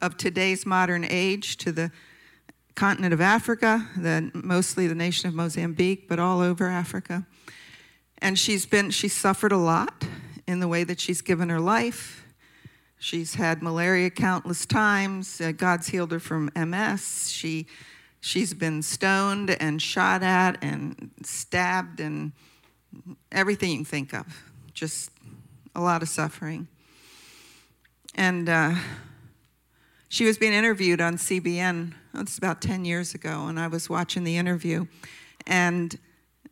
of 0.00 0.16
today's 0.16 0.64
modern 0.64 1.04
age 1.04 1.56
to 1.58 1.72
the 1.72 1.90
continent 2.76 3.12
of 3.12 3.20
Africa, 3.20 3.88
the, 3.96 4.30
mostly 4.34 4.86
the 4.86 4.94
nation 4.94 5.28
of 5.28 5.34
Mozambique, 5.34 6.08
but 6.08 6.20
all 6.20 6.40
over 6.40 6.68
Africa. 6.68 7.26
And 8.18 8.38
she's 8.38 8.66
been, 8.66 8.90
she 8.90 9.08
suffered 9.08 9.50
a 9.50 9.58
lot 9.58 10.04
in 10.46 10.60
the 10.60 10.68
way 10.68 10.84
that 10.84 11.00
she's 11.00 11.22
given 11.22 11.48
her 11.48 11.58
life 11.58 12.22
She's 12.98 13.34
had 13.34 13.62
malaria 13.62 14.10
countless 14.10 14.64
times. 14.64 15.40
Uh, 15.40 15.52
God's 15.52 15.88
healed 15.88 16.12
her 16.12 16.18
from 16.18 16.50
MS. 16.56 17.30
She, 17.30 17.66
she's 18.20 18.54
been 18.54 18.82
stoned 18.82 19.50
and 19.50 19.80
shot 19.80 20.22
at 20.22 20.62
and 20.62 21.10
stabbed 21.22 22.00
and 22.00 22.32
everything 23.30 23.70
you 23.70 23.76
can 23.78 23.84
think 23.84 24.14
of. 24.14 24.26
Just 24.72 25.10
a 25.74 25.80
lot 25.80 26.02
of 26.02 26.08
suffering. 26.08 26.68
And 28.14 28.48
uh, 28.48 28.74
she 30.08 30.24
was 30.24 30.38
being 30.38 30.54
interviewed 30.54 31.00
on 31.00 31.16
CBN. 31.16 31.92
Oh, 32.14 32.20
it's 32.20 32.38
about 32.38 32.62
10 32.62 32.86
years 32.86 33.14
ago, 33.14 33.46
and 33.46 33.60
I 33.60 33.66
was 33.66 33.90
watching 33.90 34.24
the 34.24 34.38
interview. 34.38 34.86
And 35.46 35.98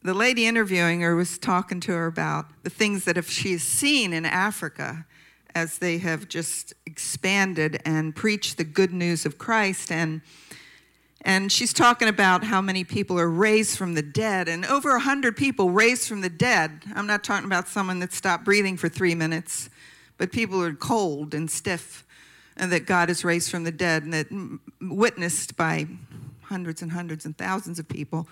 the 0.02 0.12
lady 0.12 0.46
interviewing 0.46 1.00
her 1.00 1.16
was 1.16 1.38
talking 1.38 1.80
to 1.80 1.92
her 1.92 2.06
about 2.06 2.46
the 2.62 2.70
things 2.70 3.04
that 3.04 3.16
if 3.16 3.30
she's 3.30 3.62
seen 3.62 4.12
in 4.12 4.26
Africa 4.26 5.06
as 5.54 5.78
they 5.78 5.99
have 5.99 6.28
just 6.28 6.75
expanded 6.87 7.80
and 7.84 8.14
preached 8.14 8.56
the 8.56 8.64
good 8.64 8.92
news 8.92 9.26
of 9.26 9.38
Christ. 9.38 9.90
And 9.90 10.20
and 11.26 11.50
she's 11.50 11.73
talking 11.73 12.08
about 12.08 12.44
how 12.44 12.61
many 12.61 12.84
people 12.84 13.18
are 13.18 13.30
raised 13.30 13.78
from 13.78 13.94
the 13.94 14.02
dead. 14.02 14.46
And 14.46 14.66
over 14.66 14.90
100 14.90 15.34
people 15.38 15.70
raised 15.70 16.06
from 16.06 16.20
the 16.20 16.28
dead. 16.28 16.82
I'm 16.94 17.06
not 17.06 17.25
talking 17.25 17.46
about 17.46 17.66
someone 17.66 17.99
that 18.00 18.12
stopped 18.12 18.44
breathing 18.44 18.76
for 18.76 18.90
three 18.90 19.14
minutes 19.14 19.70
but 20.18 20.32
people 20.32 20.62
are 20.62 20.75
cold 20.75 21.34
and 21.34 21.50
stiff 21.50 22.04
and 22.56 22.70
that 22.73 22.87
god 22.87 23.11
is 23.11 23.25
raised 23.25 23.50
from 23.50 23.64
the 23.64 23.73
dead 23.73 24.04
and 24.04 24.12
that 24.12 24.28
witnessed 24.80 25.56
by 25.56 25.87
hundreds 26.42 26.82
and 26.82 26.92
hundreds 26.92 27.25
and 27.25 27.37
thousands 27.37 27.78
of 27.78 27.88
people. 27.88 28.28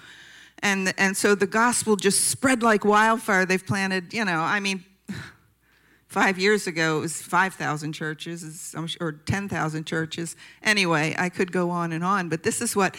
And 0.61 0.95
and 0.97 1.17
so 1.17 1.35
the 1.35 1.47
gospel 1.47 1.97
just 1.97 2.29
spread 2.29 2.63
like 2.63 2.85
wildfire. 2.85 3.45
They've 3.45 3.65
planted 3.65 4.13
you 4.15 4.25
know 4.25 4.41
i 4.41 4.61
mean 4.61 4.85
Five 6.13 6.39
years 6.39 6.67
ago, 6.67 6.99
it 6.99 7.01
was 7.01 7.23
5,000 7.23 7.95
churches 7.95 8.75
or 9.01 9.13
10,000 9.13 9.87
churches. 9.87 10.37
Anyway, 10.63 11.15
I 11.19 11.31
could 11.31 11.51
go 11.51 11.71
on 11.71 11.91
and 11.91 12.05
on, 12.05 12.29
but 12.29 12.43
this 12.43 12.61
is 12.61 12.77
what, 12.77 12.99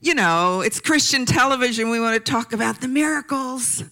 you 0.00 0.14
know, 0.14 0.62
it's 0.62 0.80
Christian 0.80 1.26
television. 1.26 1.90
We 1.90 2.00
want 2.00 2.24
to 2.24 2.32
talk 2.32 2.54
about 2.54 2.80
the 2.80 2.88
miracles. 2.88 3.84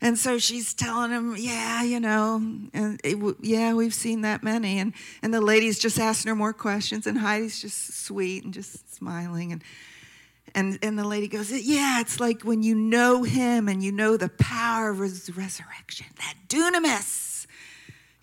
And 0.00 0.16
so 0.16 0.38
she's 0.38 0.74
telling 0.74 1.10
him, 1.10 1.34
yeah, 1.36 1.82
you 1.82 1.98
know, 1.98 2.36
and 2.72 3.00
it, 3.02 3.36
yeah, 3.40 3.74
we've 3.74 3.92
seen 3.92 4.20
that 4.20 4.44
many. 4.44 4.78
And, 4.78 4.92
and 5.20 5.34
the 5.34 5.40
lady's 5.40 5.80
just 5.80 5.98
asking 5.98 6.28
her 6.28 6.36
more 6.36 6.52
questions, 6.52 7.08
and 7.08 7.18
Heidi's 7.18 7.60
just 7.60 8.04
sweet 8.04 8.44
and 8.44 8.54
just 8.54 8.94
smiling. 8.94 9.50
And, 9.50 9.64
and, 10.54 10.78
and 10.84 10.96
the 10.96 11.04
lady 11.04 11.26
goes, 11.26 11.50
yeah, 11.50 12.00
it's 12.00 12.20
like 12.20 12.42
when 12.42 12.62
you 12.62 12.76
know 12.76 13.24
him 13.24 13.68
and 13.68 13.82
you 13.82 13.90
know 13.90 14.16
the 14.16 14.28
power 14.28 14.90
of 14.90 15.00
his 15.00 15.36
resurrection, 15.36 16.06
that 16.18 16.36
dunamis 16.46 17.33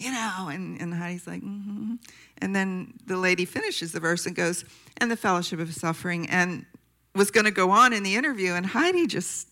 you 0.02 0.12
know, 0.12 0.50
and, 0.50 0.82
and 0.82 0.94
Heidi's 0.94 1.28
like, 1.28 1.44
mm-hmm. 1.44 1.96
And 2.40 2.56
then 2.56 2.96
the 3.06 3.18
lady 3.18 3.46
finishes 3.46 3.92
the 3.92 4.00
verse 4.00 4.26
and 4.26 4.36
goes, 4.36 4.66
and 4.98 5.12
the 5.12 5.16
fellowship 5.16 5.60
of 5.60 5.72
suffering, 5.76 6.28
and 6.28 6.66
was 7.14 7.30
going 7.30 7.46
to 7.46 7.52
go 7.52 7.70
on 7.70 7.94
in 7.94 8.02
the 8.02 8.16
interview, 8.16 8.54
and 8.54 8.66
Heidi 8.66 9.06
just 9.06 9.48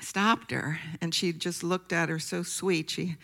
stopped 0.00 0.50
her, 0.50 0.78
and 1.00 1.14
she 1.14 1.32
just 1.32 1.64
looked 1.64 1.94
at 1.94 2.10
her 2.10 2.18
so 2.18 2.42
sweet. 2.42 2.90
She, 2.90 3.16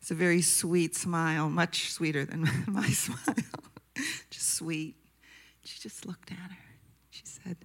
it's 0.00 0.12
a 0.12 0.14
very 0.14 0.42
sweet 0.42 0.94
smile, 0.94 1.50
much 1.50 1.90
sweeter 1.90 2.24
than 2.24 2.48
my 2.68 2.90
smile, 2.90 3.34
just 4.30 4.54
sweet. 4.54 4.94
She 5.64 5.80
just 5.80 6.06
looked 6.06 6.30
at 6.30 6.36
her. 6.36 6.58
She 7.10 7.24
said, 7.24 7.56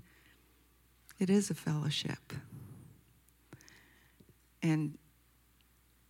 It 1.19 1.29
is 1.29 1.51
a 1.51 1.53
fellowship. 1.53 2.33
And 4.63 4.97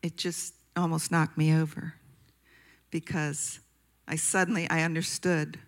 it 0.02 0.16
just 0.16 0.54
almost 0.76 1.12
knocked 1.12 1.38
me 1.38 1.54
over 1.54 1.96
because 2.92 3.60
I 4.08 4.16
suddenly 4.16 4.70
I 4.70 4.82
understood 4.82 5.60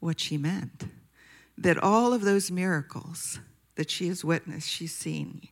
what 0.00 0.20
she 0.20 0.36
meant. 0.36 0.84
That 1.58 1.78
all 1.78 2.12
of 2.12 2.22
those 2.22 2.50
miracles 2.50 3.38
that 3.76 3.90
she 3.90 4.08
has 4.08 4.24
witnessed, 4.24 4.68
she's 4.68 4.94
seen 4.94 5.48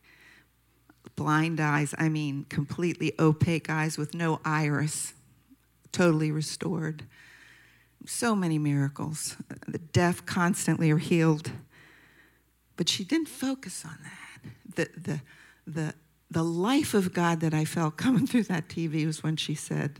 blind 1.15 1.59
eyes, 1.59 1.93
I 1.97 2.09
mean 2.09 2.45
completely 2.49 3.13
opaque 3.19 3.69
eyes 3.69 3.97
with 3.97 4.13
no 4.13 4.39
iris, 4.43 5.13
totally 5.91 6.31
restored. 6.31 7.03
So 8.05 8.35
many 8.35 8.57
miracles. 8.57 9.37
The 9.67 9.77
deaf 9.77 10.25
constantly 10.25 10.89
are 10.89 10.97
healed. 10.97 11.51
But 12.75 12.89
she 12.89 13.03
didn't 13.03 13.27
focus 13.27 13.85
on 13.85 13.97
that. 14.03 14.51
The, 14.75 14.99
the, 14.99 15.21
the 15.67 15.93
the 16.31 16.43
life 16.43 16.93
of 16.93 17.13
God 17.13 17.41
that 17.41 17.53
I 17.53 17.65
felt 17.65 17.97
coming 17.97 18.25
through 18.25 18.43
that 18.43 18.69
TV 18.69 19.05
was 19.05 19.21
when 19.21 19.35
she 19.35 19.53
said, 19.53 19.99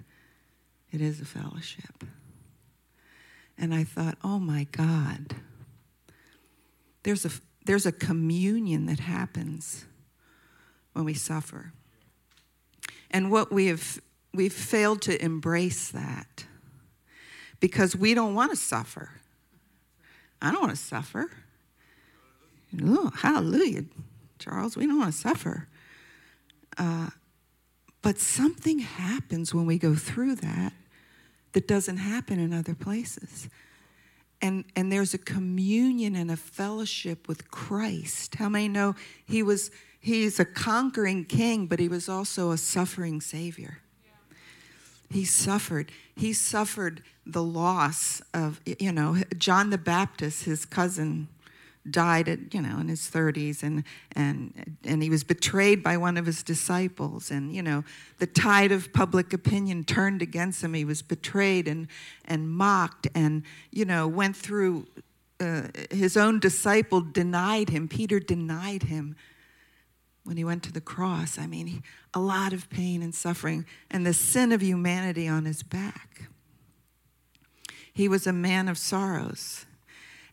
It 0.92 1.02
is 1.02 1.20
a 1.22 1.26
fellowship. 1.26 2.04
And 3.58 3.76
I 3.76 3.84
thought, 3.84 4.18
oh 4.24 4.40
my 4.40 4.66
God, 4.72 5.36
there's 7.04 7.26
a, 7.26 7.30
there's 7.66 7.86
a 7.86 7.92
communion 7.92 8.88
that 8.88 9.00
happens 9.00 9.86
when 10.94 11.06
we 11.06 11.14
suffer. 11.14 11.72
And 13.12 13.30
what 13.30 13.52
we 13.52 13.68
have, 13.68 14.02
we've 14.34 14.54
failed 14.54 15.04
to 15.04 15.24
embrace 15.24 15.90
that 15.90 16.46
because 17.60 17.96
we 17.96 18.16
don't 18.16 18.34
want 18.34 18.50
to 18.50 18.58
suffer. 18.58 19.12
I 20.42 20.52
don't 20.52 20.62
want 20.62 20.76
to 20.76 20.82
suffer. 20.82 21.30
Oh, 22.84 23.12
hallelujah, 23.16 23.84
Charles, 24.40 24.76
we 24.76 24.88
don't 24.88 24.98
want 24.98 25.14
to 25.14 25.20
suffer. 25.20 25.68
Uh, 26.82 27.12
but 28.02 28.18
something 28.18 28.80
happens 28.80 29.54
when 29.54 29.68
we 29.68 29.78
go 29.78 29.94
through 29.94 30.34
that 30.38 30.74
that 31.54 31.68
doesn't 31.68 31.98
happen 31.98 32.40
in 32.40 32.54
other 32.54 32.74
places. 32.74 33.50
And, 34.42 34.66
and 34.76 34.92
there's 34.92 35.14
a 35.14 35.20
communion 35.20 36.16
and 36.16 36.32
a 36.32 36.36
fellowship 36.36 37.28
with 37.28 37.52
Christ. 37.52 38.34
How 38.36 38.50
many 38.50 38.68
know 38.68 38.96
he 39.28 39.44
was 39.44 39.70
he's 40.00 40.40
a 40.40 40.46
conquering 40.46 41.26
king, 41.26 41.68
but 41.68 41.80
he 41.80 41.88
was 41.88 42.10
also 42.10 42.50
a 42.50 42.58
suffering 42.58 43.22
savior. 43.22 43.78
He 45.12 45.24
suffered. 45.24 45.92
He 46.16 46.34
suffered 46.34 47.04
the 47.28 47.44
loss 47.44 48.24
of, 48.34 48.60
you 48.66 48.92
know, 48.92 49.18
John 49.38 49.70
the 49.70 49.78
Baptist, 49.78 50.46
his 50.46 50.66
cousin, 50.66 51.28
died 51.90 52.30
at 52.30 52.54
you 52.54 52.62
know 52.62 52.80
in 52.80 52.88
his 52.88 53.10
30s 53.10 53.64
and 53.64 53.84
and 54.12 54.78
and 54.84 55.02
he 55.02 55.10
was 55.10 55.24
betrayed 55.24 55.82
by 55.82 55.98
one 55.98 56.18
of 56.18 56.26
his 56.26 56.44
disciples. 56.44 57.32
And 57.32 57.54
you 57.56 57.64
know 57.64 57.84
the 58.20 58.28
tide 58.28 58.72
of 58.72 58.94
public 58.94 59.34
opinion 59.34 59.84
turned 59.84 60.22
against 60.22 60.64
him. 60.64 60.74
He 60.74 60.86
was 60.86 61.02
betrayed 61.02 61.68
and 61.68 61.88
and 62.26 62.50
mocked 62.50 63.08
and 63.16 63.44
you 63.72 63.86
know 63.86 64.08
went 64.08 64.36
through 64.36 64.88
uh, 65.40 65.64
his 65.90 66.16
own 66.16 66.40
disciple 66.40 67.02
denied 67.02 67.70
him. 67.70 67.88
Peter 67.88 68.20
denied 68.20 68.84
him 68.84 69.16
when 70.24 70.38
he 70.38 70.44
went 70.44 70.62
to 70.64 70.72
the 70.72 70.82
cross. 70.82 71.40
I 71.40 71.48
mean 71.48 71.68
he, 71.68 71.82
a 72.14 72.20
lot 72.20 72.54
of 72.54 72.70
pain 72.70 73.02
and 73.02 73.16
suffering 73.16 73.66
and 73.90 74.06
the 74.06 74.14
sin 74.14 74.52
of 74.52 74.62
humanity 74.62 75.28
on 75.28 75.46
his 75.46 75.64
back. 75.64 76.30
He 77.94 78.08
was 78.08 78.28
a 78.28 78.34
man 78.34 78.68
of 78.68 78.78
sorrows. 78.78 79.66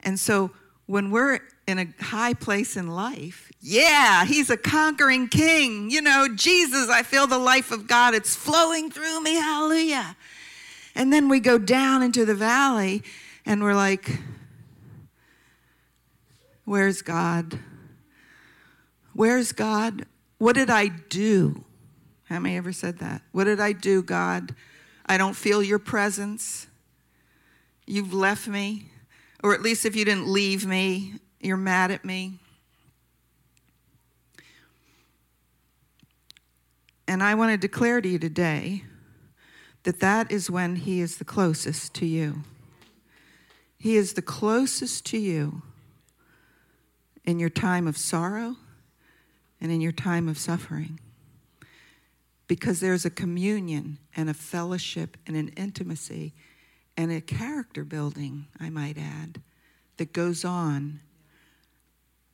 And 0.01 0.19
so 0.21 0.53
when 0.89 1.11
we're 1.11 1.39
in 1.67 1.79
a 1.79 1.87
high 2.03 2.33
place 2.33 2.75
in 2.75 2.89
life, 2.89 3.53
yeah, 3.61 4.25
he's 4.25 4.49
a 4.49 4.57
conquering 4.57 5.29
king. 5.29 5.91
You 5.91 6.01
know, 6.01 6.29
Jesus, 6.35 6.89
I 6.89 7.03
feel 7.03 7.27
the 7.27 7.39
life 7.39 7.71
of 7.71 7.87
God. 7.87 8.15
It's 8.15 8.35
flowing 8.35 8.91
through 8.91 9.21
me. 9.21 9.35
Hallelujah. 9.35 10.17
And 10.95 11.13
then 11.13 11.29
we 11.29 11.41
go 11.41 11.59
down 11.59 12.03
into 12.03 12.25
the 12.25 12.35
valley 12.35 13.03
and 13.45 13.63
we're 13.63 13.75
like, 13.75 14.19
where's 16.65 17.03
God? 17.03 17.59
Where's 19.13 19.53
God? 19.53 20.07
What 20.39 20.55
did 20.55 20.71
I 20.71 20.89
do? 20.89 21.65
How 22.25 22.39
many 22.39 22.57
ever 22.57 22.73
said 22.73 22.99
that? 23.01 23.21
What 23.33 23.45
did 23.45 23.61
I 23.61 23.73
do, 23.73 24.03
God? 24.03 24.55
I 25.05 25.19
don't 25.19 25.35
feel 25.35 25.63
your 25.63 25.79
presence. 25.79 26.67
You've 27.87 28.15
left 28.15 28.49
me. 28.49 28.91
Or 29.43 29.55
at 29.55 29.63
least 29.63 29.85
if 29.85 29.95
you 29.95 30.05
didn't 30.05 30.27
leave 30.27 30.67
me, 30.67 31.15
you're 31.41 31.57
mad 31.57 31.91
at 31.91 32.05
me. 32.05 32.39
And 37.07 37.23
I 37.23 37.35
want 37.35 37.53
to 37.53 37.57
declare 37.57 38.01
to 38.01 38.09
you 38.09 38.19
today 38.19 38.85
that 39.85 40.01
that 40.01 40.31
is 40.31 40.51
when 40.51 40.77
He 40.77 41.01
is 41.01 41.17
the 41.17 41.25
closest 41.25 41.95
to 41.95 42.07
you. 42.07 42.45
He 43.79 43.97
is 43.97 44.15
the 44.15 44.23
closest 44.23 45.07
to 45.07 45.19
you 45.19 45.63
in 47.25 47.39
your 47.39 47.49
time 47.49 47.87
of 47.87 47.97
sorrow 47.97 48.57
and 49.61 49.71
in 49.71 49.81
your 49.81 49.93
time 49.93 50.29
of 50.29 50.37
suffering. 50.37 50.99
Because 52.49 52.81
there's 52.81 53.05
a 53.05 53.11
communion 53.11 53.99
and 54.17 54.29
a 54.29 54.35
fellowship 54.35 55.17
and 55.27 55.37
an 55.37 55.49
intimacy 55.51 56.35
and 56.99 57.13
a 57.13 57.21
character 57.21 57.85
building, 57.85 58.49
I 58.59 58.71
might 58.71 58.99
add, 58.99 59.41
that 59.99 60.13
goes 60.13 60.45
on. 60.45 60.99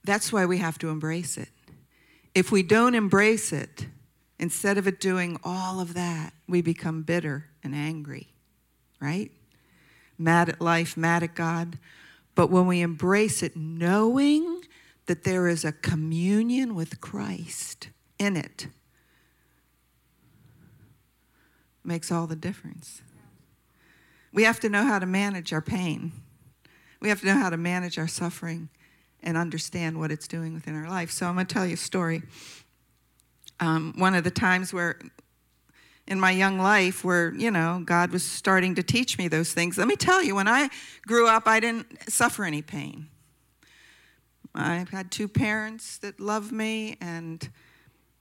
That's 0.05 0.33
why 0.33 0.47
we 0.47 0.57
have 0.57 0.79
to 0.79 0.89
embrace 0.89 1.37
it. 1.37 1.51
If 2.35 2.51
we 2.51 2.63
don't 2.63 2.95
embrace 2.95 3.53
it, 3.53 3.87
instead 4.39 4.79
of 4.79 4.89
it 4.89 5.01
doing 5.01 5.39
all 5.45 5.81
of 5.81 5.93
that, 5.93 6.33
we 6.49 6.63
become 6.63 7.03
bitter 7.03 7.51
and 7.63 7.75
angry, 7.75 8.29
right? 9.01 9.31
Mad 10.19 10.49
at 10.49 10.63
life, 10.63 10.97
mad 10.97 11.23
at 11.23 11.35
God. 11.35 11.79
But 12.35 12.51
when 12.51 12.67
we 12.67 12.81
embrace 12.81 13.43
it, 13.43 13.55
knowing 13.55 14.63
that 15.07 15.25
there 15.25 15.47
is 15.47 15.67
a 15.67 15.73
communion 15.73 16.75
with 16.75 17.03
Christ 17.03 17.91
in 18.19 18.35
it, 18.35 18.69
makes 21.85 22.11
all 22.11 22.27
the 22.27 22.35
difference. 22.35 23.03
We 24.35 24.43
have 24.43 24.61
to 24.61 24.69
know 24.69 24.85
how 24.85 24.99
to 24.99 25.07
manage 25.07 25.53
our 25.55 25.63
pain. 25.63 26.13
We 27.01 27.09
have 27.09 27.21
to 27.21 27.27
know 27.27 27.39
how 27.39 27.49
to 27.51 27.57
manage 27.57 27.99
our 27.99 28.09
suffering 28.09 28.69
and 29.23 29.37
understand 29.39 29.99
what 29.99 30.11
it's 30.11 30.29
doing 30.29 30.53
within 30.53 30.75
our 30.75 30.89
life. 30.91 31.11
So 31.11 31.27
I'm 31.27 31.35
going 31.35 31.47
to 31.47 31.55
tell 31.55 31.65
you 31.67 31.75
a 31.75 31.79
story. 31.79 32.23
um, 33.61 33.95
one 33.97 34.15
of 34.15 34.25
the 34.25 34.31
times 34.31 34.73
where 34.73 34.99
in 36.07 36.21
my 36.21 36.31
young 36.31 36.59
life 36.59 37.05
where 37.05 37.33
you 37.35 37.51
know 37.51 37.83
god 37.85 38.11
was 38.11 38.23
starting 38.23 38.75
to 38.75 38.83
teach 38.83 39.17
me 39.17 39.29
those 39.29 39.53
things 39.55 39.79
let 39.79 39.89
me 39.89 39.97
tell 39.97 40.23
you 40.23 40.35
when 40.35 40.49
i 40.49 40.69
grew 41.07 41.27
up 41.27 41.45
i 41.47 41.61
didn't 41.61 41.87
suffer 42.11 42.45
any 42.45 42.61
pain 42.61 43.07
i 44.55 44.85
had 44.91 45.11
two 45.11 45.27
parents 45.29 45.97
that 45.99 46.21
loved 46.21 46.53
me 46.53 46.97
and 47.01 47.49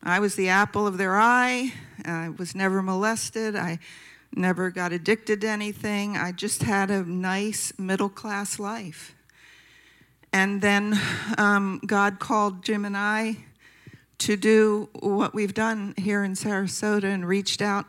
i 0.01 0.19
was 0.19 0.35
the 0.35 0.47
apple 0.47 0.87
of 0.87 0.97
their 0.97 1.17
eye 1.19 1.73
i 2.05 2.29
was 2.29 2.55
never 2.55 2.81
molested 2.81 3.55
i 3.55 3.77
never 4.37 4.69
got 4.71 4.91
addicted 4.91 5.41
to 5.41 5.47
anything. 5.47 6.17
I 6.17 6.31
just 6.31 6.63
had 6.63 6.91
a 6.91 7.03
nice 7.03 7.73
middle 7.77 8.09
class 8.09 8.59
life. 8.59 9.15
And 10.31 10.61
then 10.61 10.99
um, 11.37 11.79
god 11.85 12.17
called 12.19 12.63
jim 12.63 12.85
and 12.85 12.97
i 12.97 13.37
to 14.17 14.37
do 14.37 14.89
what 14.99 15.33
we've 15.33 15.53
done 15.53 15.93
here 15.97 16.23
in 16.23 16.33
Sarasota 16.33 17.03
and 17.03 17.27
reached 17.27 17.61
out 17.61 17.85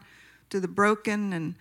to 0.51 0.59
the 0.59 0.69
broken 0.69 1.33
and 1.33 1.55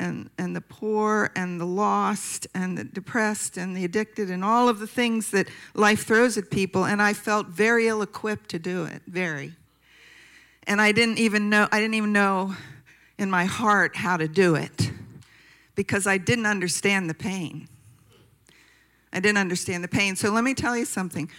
and, 0.00 0.30
and 0.38 0.54
the 0.54 0.60
poor 0.60 1.30
and 1.34 1.60
the 1.60 1.64
lost 1.64 2.46
and 2.54 2.78
the 2.78 2.84
depressed 2.84 3.56
and 3.56 3.76
the 3.76 3.84
addicted 3.84 4.30
and 4.30 4.44
all 4.44 4.68
of 4.68 4.78
the 4.78 4.86
things 4.86 5.32
that 5.32 5.48
life 5.74 6.06
throws 6.06 6.38
at 6.38 6.50
people. 6.50 6.84
And 6.84 7.02
I 7.02 7.12
felt 7.12 7.48
very 7.48 7.88
ill 7.88 8.00
equipped 8.00 8.48
to 8.50 8.60
do 8.60 8.84
it 8.84 9.02
very. 9.08 9.54
And 10.68 10.80
I 10.80 10.92
didn't 10.92 11.18
even 11.18 11.50
know 11.50 11.66
I 11.72 11.80
didn't 11.80 11.94
even 11.94 12.12
know 12.12 12.54
in 13.18 13.30
my 13.30 13.44
heart 13.44 13.96
how 13.96 14.16
to 14.16 14.28
do 14.28 14.54
it 14.54 14.90
because 15.74 16.06
I 16.06 16.18
didn't 16.18 16.46
understand 16.46 17.10
the 17.10 17.14
pain. 17.14 17.68
I 19.12 19.20
didn't 19.20 19.38
understand 19.38 19.84
the 19.84 19.88
pain. 19.88 20.16
So 20.16 20.30
let 20.30 20.44
me 20.44 20.54
tell 20.54 20.76
you 20.76 20.84
something. 20.84 21.30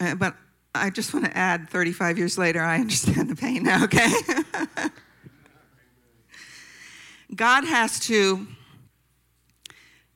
Uh, 0.00 0.14
but 0.14 0.34
I 0.74 0.90
just 0.90 1.12
want 1.12 1.26
to 1.26 1.36
add 1.36 1.68
35 1.68 2.18
years 2.18 2.38
later, 2.38 2.60
I 2.62 2.78
understand 2.80 3.28
the 3.28 3.36
pain 3.36 3.62
now, 3.64 3.84
okay? 3.84 4.12
God 7.34 7.64
has 7.64 7.98
to, 8.00 8.46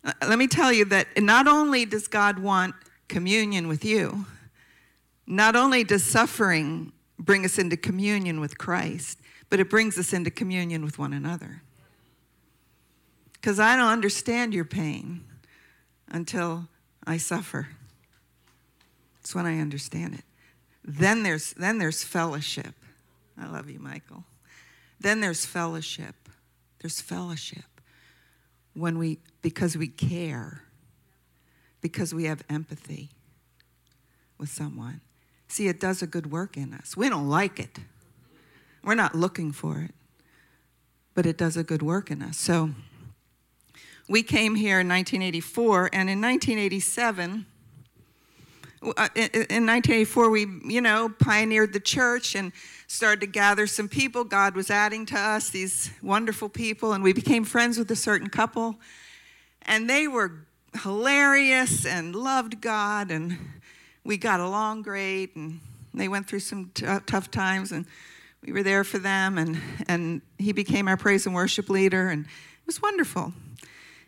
uh, 0.05 0.13
let 0.29 0.39
me 0.39 0.47
tell 0.47 0.73
you 0.73 0.85
that 0.87 1.07
not 1.23 1.47
only 1.47 1.85
does 1.85 2.09
God 2.09 2.39
want 2.39 2.75
communion 3.09 3.69
with 3.69 3.85
you, 3.85 4.27
not 5.27 5.57
only 5.57 5.85
does 5.85 6.05
suffering 6.05 6.93
bring 7.19 7.45
us 7.45 7.59
into 7.59 7.77
communion 7.77 8.41
with 8.41 8.59
Christ, 8.59 9.19
but 9.49 9.61
it 9.61 9.71
brings 9.71 9.99
us 9.99 10.13
into 10.13 10.31
communion 10.31 10.85
with 10.85 10.99
one 10.99 11.13
another. 11.13 11.63
Because 13.33 13.61
I 13.61 13.77
don't 13.77 13.91
understand 13.91 14.55
your 14.55 14.65
pain 14.65 15.25
until 16.09 16.69
I 17.07 17.17
suffer. 17.17 17.69
It's 19.21 19.35
when 19.35 19.47
I 19.47 19.61
understand 19.61 20.15
it. 20.15 20.25
Then 20.85 21.23
there's, 21.23 21.53
then 21.55 21.79
there's 21.79 22.05
fellowship. 22.05 22.75
I 23.39 23.47
love 23.49 23.69
you, 23.69 23.79
Michael. 23.79 24.25
Then 25.01 25.21
there's 25.21 25.45
fellowship. 25.45 26.15
There's 26.81 27.01
fellowship 27.01 27.65
when 28.75 28.99
we, 28.99 29.19
because 29.43 29.77
we 29.77 29.89
care, 29.89 30.63
because 31.81 32.15
we 32.15 32.25
have 32.25 32.43
empathy 32.49 33.11
with 34.39 34.49
someone. 34.49 35.01
See, 35.49 35.69
it 35.69 35.81
does 35.81 36.03
a 36.03 36.07
good 36.07 36.31
work 36.31 36.57
in 36.57 36.75
us. 36.75 36.97
We 36.97 37.09
don't 37.09 37.29
like 37.29 37.59
it, 37.59 37.79
we're 38.87 38.95
not 38.95 39.17
looking 39.17 39.51
for 39.51 39.81
it, 39.81 39.91
but 41.15 41.27
it 41.27 41.37
does 41.37 41.57
a 41.57 41.65
good 41.65 41.83
work 41.83 42.11
in 42.11 42.23
us. 42.23 42.39
So 42.39 42.71
we 44.09 44.23
came 44.23 44.55
here 44.55 44.79
in 44.81 44.89
1984, 44.89 45.91
and 45.93 46.09
in 46.09 46.21
1987, 46.21 47.47
uh, 48.83 49.09
in 49.17 49.67
1984, 49.67 50.31
we, 50.31 50.47
you 50.65 50.81
know, 50.81 51.13
pioneered 51.19 51.73
the 51.73 51.81
church 51.81 52.37
and 52.37 52.53
started 52.87 53.21
to 53.21 53.27
gather 53.27 53.67
some 53.67 53.89
people. 53.89 54.23
God 54.23 54.55
was 54.55 54.71
adding 54.71 55.05
to 55.07 55.19
us 55.19 55.51
these 55.51 55.91
wonderful 56.01 56.49
people, 56.49 56.93
and 56.93 57.03
we 57.03 57.13
became 57.13 57.43
friends 57.43 57.79
with 57.79 57.91
a 57.91 57.97
certain 57.97 58.29
couple. 58.29 58.77
And 59.63 59.91
they 59.91 60.07
were 60.07 60.47
hilarious 60.83 61.85
and 61.85 62.15
loved 62.15 62.61
God, 62.61 63.11
and 63.11 63.37
we 64.05 64.17
got 64.17 64.39
along 64.39 64.83
great. 64.83 65.35
And 65.35 65.59
they 65.93 66.07
went 66.07 66.29
through 66.29 66.41
some 66.41 66.71
t- 66.73 66.87
tough 67.07 67.33
times, 67.33 67.73
and 67.73 67.87
we 68.47 68.53
were 68.53 68.63
there 68.63 68.85
for 68.85 68.99
them. 68.99 69.37
And, 69.39 69.61
and 69.89 70.23
he 70.39 70.53
became 70.53 70.89
our 70.89 70.97
praise 70.97 71.27
and 71.27 71.35
worship 71.35 71.69
leader, 71.69 72.09
and 72.09 72.25
it 72.25 72.67
was 72.67 72.81
wonderful. 72.81 73.33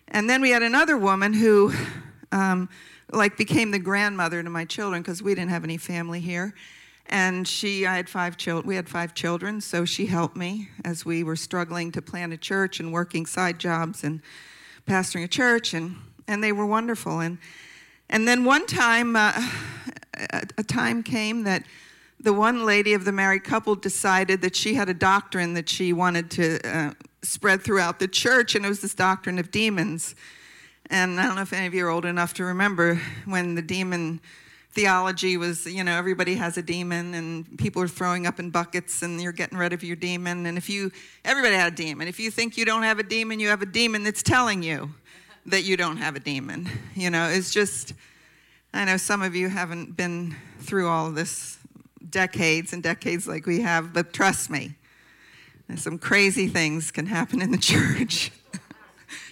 And 0.07 0.31
then 0.31 0.40
we 0.40 0.51
had 0.51 0.62
another 0.62 0.96
woman 0.96 1.35
who, 1.35 1.72
um, 2.33 2.68
like 3.12 3.37
became 3.37 3.72
the 3.72 3.79
grandmother 3.79 4.42
to 4.42 4.51
my 4.51 4.64
children 4.64 5.03
because 5.03 5.22
we 5.22 5.35
didn't 5.35 5.51
have 5.51 5.64
any 5.64 5.77
family 5.77 6.20
here 6.20 6.55
and 7.09 7.48
she 7.48 7.87
i 7.87 7.96
had 7.96 8.07
five 8.07 8.37
children 8.37 8.68
we 8.68 8.77
had 8.77 8.87
five 8.87 9.14
children 9.14 9.62
so 9.62 9.87
she 9.87 10.05
helped 10.05 10.37
me 10.37 10.68
as 10.85 11.07
we 11.07 11.22
were 11.22 11.37
struggling 11.37 11.90
to 11.90 12.03
plant 12.03 12.35
a 12.35 12.37
church 12.37 12.81
and 12.81 12.92
working 12.92 13.24
side 13.24 13.59
jobs 13.59 14.05
and 14.05 14.20
pastoring 14.87 15.24
a 15.24 15.29
church 15.29 15.72
and 15.72 15.96
and 16.27 16.44
they 16.44 16.53
were 16.53 16.66
wonderful 16.66 17.20
and 17.20 17.38
and 18.11 18.29
then 18.29 18.44
one 18.44 18.66
time 18.66 19.16
uh, 19.16 19.33
a, 20.33 20.42
a 20.59 20.62
time 20.62 21.03
came 21.03 21.44
that 21.44 21.62
the 22.20 22.33
one 22.33 22.66
lady 22.66 22.94
of 22.94 23.04
the 23.04 23.12
married 23.12 23.44
couple 23.44 23.74
decided 23.74 24.42
that 24.42 24.57
she 24.57 24.74
had 24.74 24.88
a 24.88 24.94
doctrine 24.94 25.54
that 25.54 25.68
she 25.68 25.92
wanted 25.92 26.31
to 26.33 26.59
uh, 26.68 26.92
spread 27.22 27.62
throughout 27.62 27.98
the 27.98 28.09
church 28.09 28.54
and 28.54 28.64
it 28.64 28.68
was 28.68 28.81
this 28.81 28.94
doctrine 28.94 29.38
of 29.38 29.50
demons 29.50 30.14
and 30.90 31.20
I 31.20 31.26
don't 31.26 31.37
know 31.37 31.42
if 31.42 31.52
any 31.52 31.66
of 31.66 31.74
you 31.74 31.87
are 31.87 31.90
old 31.90 32.07
enough 32.07 32.35
to 32.35 32.44
remember 32.44 33.00
when 33.26 33.54
the 33.54 33.62
demon 33.62 34.20
theology 34.70 35.37
was, 35.37 35.66
you 35.66 35.85
know, 35.85 35.92
everybody 35.92 36.35
has 36.37 36.57
a 36.57 36.62
demon 36.62 37.14
and 37.14 37.59
people 37.59 37.83
are 37.83 37.88
throwing 37.88 38.26
up 38.26 38.38
in 38.38 38.50
buckets 38.50 39.02
and 39.02 39.20
you're 39.20 39.33
getting 39.33 39.59
rid 39.59 39.72
of 39.72 39.83
your 39.83 39.96
demon. 39.96 40.46
And 40.46 40.57
if 40.57 40.70
you, 40.70 40.90
everybody 41.24 41.54
had 41.54 41.72
a 41.72 41.76
demon. 41.76 42.09
If 42.09 42.18
you 42.18 42.31
think 42.31 42.57
you 42.57 42.64
don't 42.64 42.85
have 42.85 42.98
a 42.98 43.02
demon, 43.02 43.38
you 43.38 43.48
have 43.48 43.61
a 43.61 43.66
demon 43.66 44.02
that's 44.02 44.22
telling 44.22 44.62
you 44.62 44.90
that 45.46 45.62
you 45.64 45.76
don't 45.76 45.98
have 45.98 46.16
a 46.16 46.20
demon. 46.20 46.68
You 46.94 47.11
know, 47.11 47.28
it's 47.28 47.52
just, 47.52 47.92
I 48.72 48.85
know 48.85 48.96
some 48.96 49.20
of 49.20 49.35
you 49.35 49.48
haven't 49.48 49.96
been 49.96 50.37
through 50.61 50.88
all 50.88 51.11
this 51.11 51.58
decades 52.11 52.73
and 52.73 52.83
decades 52.83 53.27
like 53.27 53.47
we 53.47 53.61
have, 53.61 53.92
but 53.92 54.12
trust 54.12 54.51
me, 54.51 54.77
some 55.77 55.99
crazy 55.99 56.49
things 56.49 56.90
can 56.90 57.07
happen 57.07 57.42
in 57.42 57.51
the 57.51 57.59
church. 57.59 58.33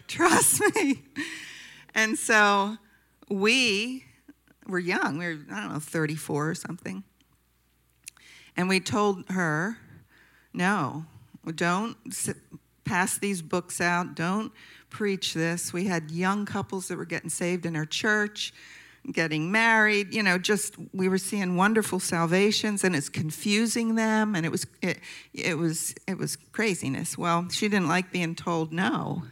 trust 0.07 0.62
me. 0.75 1.03
And 1.95 2.19
so 2.19 2.77
we 3.29 4.05
were 4.67 4.79
young. 4.79 5.19
We 5.19 5.27
were, 5.27 5.39
I 5.51 5.61
don't 5.61 5.73
know, 5.73 5.79
34 5.79 6.51
or 6.51 6.55
something. 6.55 7.05
And 8.57 8.69
we 8.69 8.81
told 8.81 9.25
her, 9.31 9.79
no, 10.53 11.05
don't 11.55 11.97
sit, 12.12 12.37
pass 12.85 13.19
these 13.19 13.43
books 13.43 13.81
out. 13.81 14.15
Don't 14.15 14.53
preach 14.91 15.35
this. 15.35 15.73
We 15.73 15.85
had 15.85 16.11
young 16.11 16.47
couples 16.47 16.89
that 16.89 16.97
were 16.97 17.05
getting 17.05 17.29
saved 17.31 17.67
in 17.67 17.77
our 17.77 17.85
church, 17.85 18.55
getting 19.12 19.51
married. 19.51 20.14
You 20.14 20.23
know, 20.23 20.38
just 20.38 20.75
we 20.92 21.09
were 21.09 21.19
seeing 21.19 21.57
wonderful 21.57 22.01
salvations, 22.01 22.85
and 22.85 22.95
it's 22.95 23.09
confusing 23.09 23.95
them, 23.95 24.35
and 24.35 24.45
it 24.45 24.51
was 24.51 24.66
it, 24.83 24.99
it 25.33 25.59
was 25.59 25.95
it 26.07 26.19
was 26.19 26.37
craziness. 26.53 27.16
Well, 27.16 27.49
she 27.51 27.69
didn't 27.69 27.88
like 27.88 28.12
being 28.12 28.35
told 28.35 28.73
no. 28.73 29.23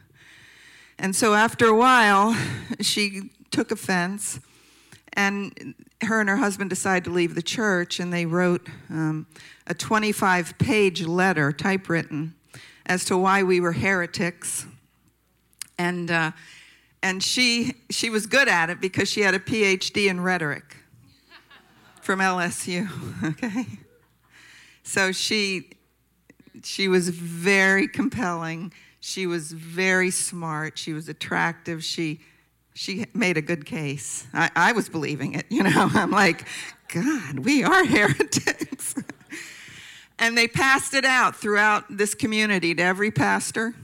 And 0.98 1.14
so 1.16 1.34
after 1.34 1.66
a 1.66 1.74
while, 1.74 2.36
she 2.80 3.30
took 3.50 3.70
offense, 3.70 4.40
and 5.12 5.74
her 6.02 6.20
and 6.20 6.28
her 6.28 6.36
husband 6.36 6.70
decided 6.70 7.04
to 7.04 7.10
leave 7.10 7.34
the 7.34 7.42
church, 7.42 7.98
and 7.98 8.12
they 8.12 8.26
wrote 8.26 8.68
um, 8.90 9.26
a 9.66 9.74
25 9.74 10.58
page 10.58 11.04
letter, 11.04 11.52
typewritten, 11.52 12.34
as 12.86 13.04
to 13.06 13.16
why 13.16 13.42
we 13.42 13.60
were 13.60 13.72
heretics. 13.72 14.66
And, 15.76 16.10
uh, 16.10 16.30
and 17.04 17.22
she, 17.22 17.74
she 17.90 18.10
was 18.10 18.26
good 18.26 18.48
at 18.48 18.70
it 18.70 18.80
because 18.80 19.08
she 19.08 19.20
had 19.20 19.34
a 19.34 19.38
PhD 19.38 20.08
in 20.08 20.20
rhetoric 20.20 20.76
from 22.00 22.18
LSU, 22.18 22.88
okay? 23.24 23.66
So 24.82 25.12
she, 25.12 25.70
she 26.62 26.88
was 26.88 27.10
very 27.10 27.86
compelling 27.86 28.72
she 29.06 29.26
was 29.26 29.52
very 29.52 30.10
smart. 30.10 30.78
She 30.78 30.94
was 30.94 31.10
attractive. 31.10 31.84
She, 31.84 32.20
she 32.72 33.04
made 33.12 33.36
a 33.36 33.42
good 33.42 33.66
case. 33.66 34.26
I, 34.32 34.50
I 34.56 34.72
was 34.72 34.88
believing 34.88 35.34
it, 35.34 35.44
you 35.50 35.62
know. 35.62 35.70
I'm 35.94 36.10
like, 36.10 36.48
God, 36.88 37.40
we 37.40 37.62
are 37.62 37.84
heretics. 37.86 38.94
and 40.18 40.38
they 40.38 40.48
passed 40.48 40.94
it 40.94 41.04
out 41.04 41.36
throughout 41.36 41.84
this 41.94 42.14
community 42.14 42.74
to 42.74 42.82
every 42.82 43.10
pastor. 43.10 43.74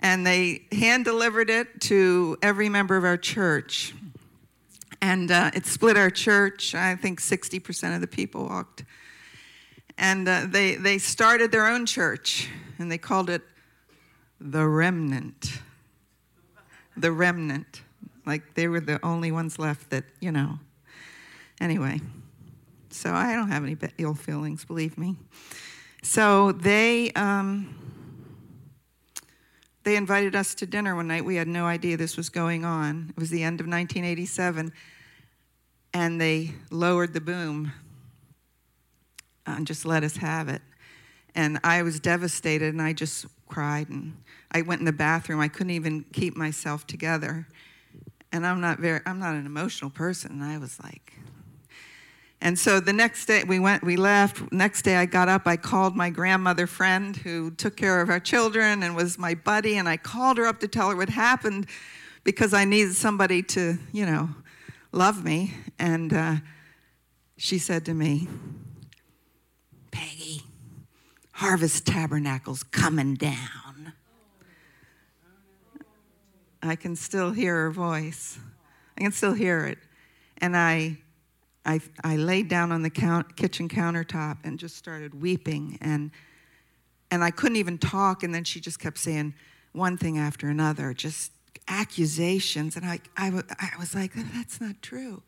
And 0.00 0.26
they 0.26 0.62
hand 0.72 1.04
delivered 1.04 1.50
it 1.50 1.80
to 1.82 2.36
every 2.42 2.68
member 2.68 2.96
of 2.96 3.04
our 3.04 3.16
church. 3.16 3.94
And 5.00 5.30
uh, 5.30 5.50
it 5.54 5.66
split 5.66 5.96
our 5.96 6.10
church. 6.10 6.74
I 6.74 6.94
think 6.96 7.20
60% 7.20 7.94
of 7.94 8.00
the 8.00 8.06
people 8.06 8.44
walked. 8.44 8.84
And 9.96 10.28
uh, 10.28 10.46
they, 10.46 10.74
they 10.74 10.98
started 10.98 11.52
their 11.52 11.66
own 11.66 11.86
church, 11.86 12.48
and 12.78 12.90
they 12.90 12.98
called 12.98 13.30
it 13.30 13.42
the 14.40 14.66
remnant. 14.66 15.60
The 16.96 17.12
remnant. 17.12 17.82
Like 18.26 18.54
they 18.54 18.68
were 18.68 18.80
the 18.80 19.04
only 19.04 19.30
ones 19.30 19.58
left 19.58 19.90
that, 19.90 20.04
you 20.20 20.32
know. 20.32 20.58
Anyway, 21.60 22.00
So 22.90 23.12
I 23.12 23.34
don't 23.34 23.48
have 23.48 23.64
any 23.64 23.76
ill 23.98 24.14
feelings, 24.14 24.64
believe 24.64 24.98
me. 24.98 25.16
So 26.02 26.52
they 26.52 27.10
um, 27.12 27.83
they 29.84 29.96
invited 29.96 30.34
us 30.34 30.54
to 30.56 30.66
dinner 30.66 30.96
one 30.96 31.06
night. 31.06 31.24
We 31.24 31.36
had 31.36 31.46
no 31.46 31.66
idea 31.66 31.96
this 31.96 32.16
was 32.16 32.30
going 32.30 32.64
on. 32.64 33.12
It 33.16 33.20
was 33.20 33.30
the 33.30 33.42
end 33.42 33.60
of 33.60 33.66
1987, 33.66 34.72
and 35.92 36.20
they 36.20 36.52
lowered 36.70 37.12
the 37.12 37.20
boom 37.20 37.72
and 39.46 39.66
just 39.66 39.84
let 39.84 40.02
us 40.02 40.16
have 40.16 40.48
it. 40.48 40.62
And 41.34 41.58
I 41.62 41.82
was 41.82 42.00
devastated, 42.00 42.72
and 42.72 42.80
I 42.80 42.92
just 42.92 43.26
cried, 43.48 43.88
and 43.88 44.16
I 44.50 44.62
went 44.62 44.80
in 44.80 44.84
the 44.86 44.92
bathroom. 44.92 45.40
I 45.40 45.48
couldn't 45.48 45.70
even 45.70 46.04
keep 46.12 46.36
myself 46.36 46.86
together, 46.86 47.46
and 48.32 48.46
I'm 48.46 48.60
not 48.60 48.78
very 48.78 49.00
I'm 49.04 49.18
not 49.18 49.34
an 49.34 49.44
emotional 49.44 49.90
person. 49.90 50.30
And 50.32 50.44
I 50.44 50.58
was 50.58 50.80
like, 50.82 51.12
and 52.44 52.58
so 52.58 52.78
the 52.78 52.92
next 52.92 53.24
day 53.24 53.42
we 53.42 53.58
went, 53.58 53.82
we 53.82 53.96
left. 53.96 54.52
Next 54.52 54.82
day 54.82 54.96
I 54.96 55.06
got 55.06 55.30
up, 55.30 55.46
I 55.46 55.56
called 55.56 55.96
my 55.96 56.10
grandmother 56.10 56.66
friend 56.66 57.16
who 57.16 57.50
took 57.50 57.74
care 57.74 58.02
of 58.02 58.10
our 58.10 58.20
children 58.20 58.82
and 58.82 58.94
was 58.94 59.16
my 59.16 59.34
buddy, 59.34 59.78
and 59.78 59.88
I 59.88 59.96
called 59.96 60.36
her 60.36 60.44
up 60.44 60.60
to 60.60 60.68
tell 60.68 60.90
her 60.90 60.96
what 60.96 61.08
happened 61.08 61.66
because 62.22 62.52
I 62.52 62.66
needed 62.66 62.96
somebody 62.96 63.42
to, 63.44 63.78
you 63.92 64.04
know, 64.04 64.28
love 64.92 65.24
me. 65.24 65.54
And 65.78 66.12
uh, 66.12 66.36
she 67.38 67.56
said 67.56 67.86
to 67.86 67.94
me, 67.94 68.28
Peggy, 69.90 70.42
Harvest 71.32 71.86
Tabernacle's 71.86 72.62
coming 72.62 73.14
down. 73.14 73.94
I 76.62 76.76
can 76.76 76.94
still 76.94 77.30
hear 77.30 77.54
her 77.54 77.70
voice. 77.70 78.38
I 78.98 79.00
can 79.00 79.12
still 79.12 79.32
hear 79.32 79.64
it. 79.64 79.78
And 80.38 80.54
I 80.54 80.98
I, 81.66 81.80
I 82.02 82.16
laid 82.16 82.48
down 82.48 82.72
on 82.72 82.82
the 82.82 82.90
count, 82.90 83.36
kitchen 83.36 83.68
countertop 83.68 84.38
and 84.44 84.58
just 84.58 84.76
started 84.76 85.20
weeping. 85.20 85.78
And, 85.80 86.10
and 87.10 87.24
I 87.24 87.30
couldn't 87.30 87.56
even 87.56 87.78
talk. 87.78 88.22
And 88.22 88.34
then 88.34 88.44
she 88.44 88.60
just 88.60 88.78
kept 88.78 88.98
saying 88.98 89.34
one 89.72 89.96
thing 89.96 90.18
after 90.18 90.48
another, 90.48 90.92
just 90.92 91.32
accusations. 91.68 92.76
And 92.76 92.84
I, 92.84 93.00
I, 93.16 93.28
I 93.58 93.70
was 93.78 93.94
like, 93.94 94.12
that's 94.34 94.60
not 94.60 94.82
true. 94.82 95.22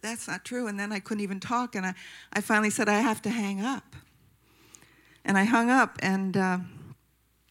That's 0.00 0.28
not 0.28 0.44
true. 0.44 0.66
And 0.66 0.78
then 0.78 0.92
I 0.92 1.00
couldn't 1.00 1.22
even 1.22 1.40
talk. 1.40 1.74
And 1.74 1.86
I, 1.86 1.94
I 2.32 2.40
finally 2.40 2.70
said, 2.70 2.88
I 2.88 3.00
have 3.00 3.22
to 3.22 3.30
hang 3.30 3.60
up. 3.60 3.96
And 5.24 5.38
I 5.38 5.44
hung 5.44 5.70
up. 5.70 5.98
And, 6.00 6.36
uh, 6.36 6.58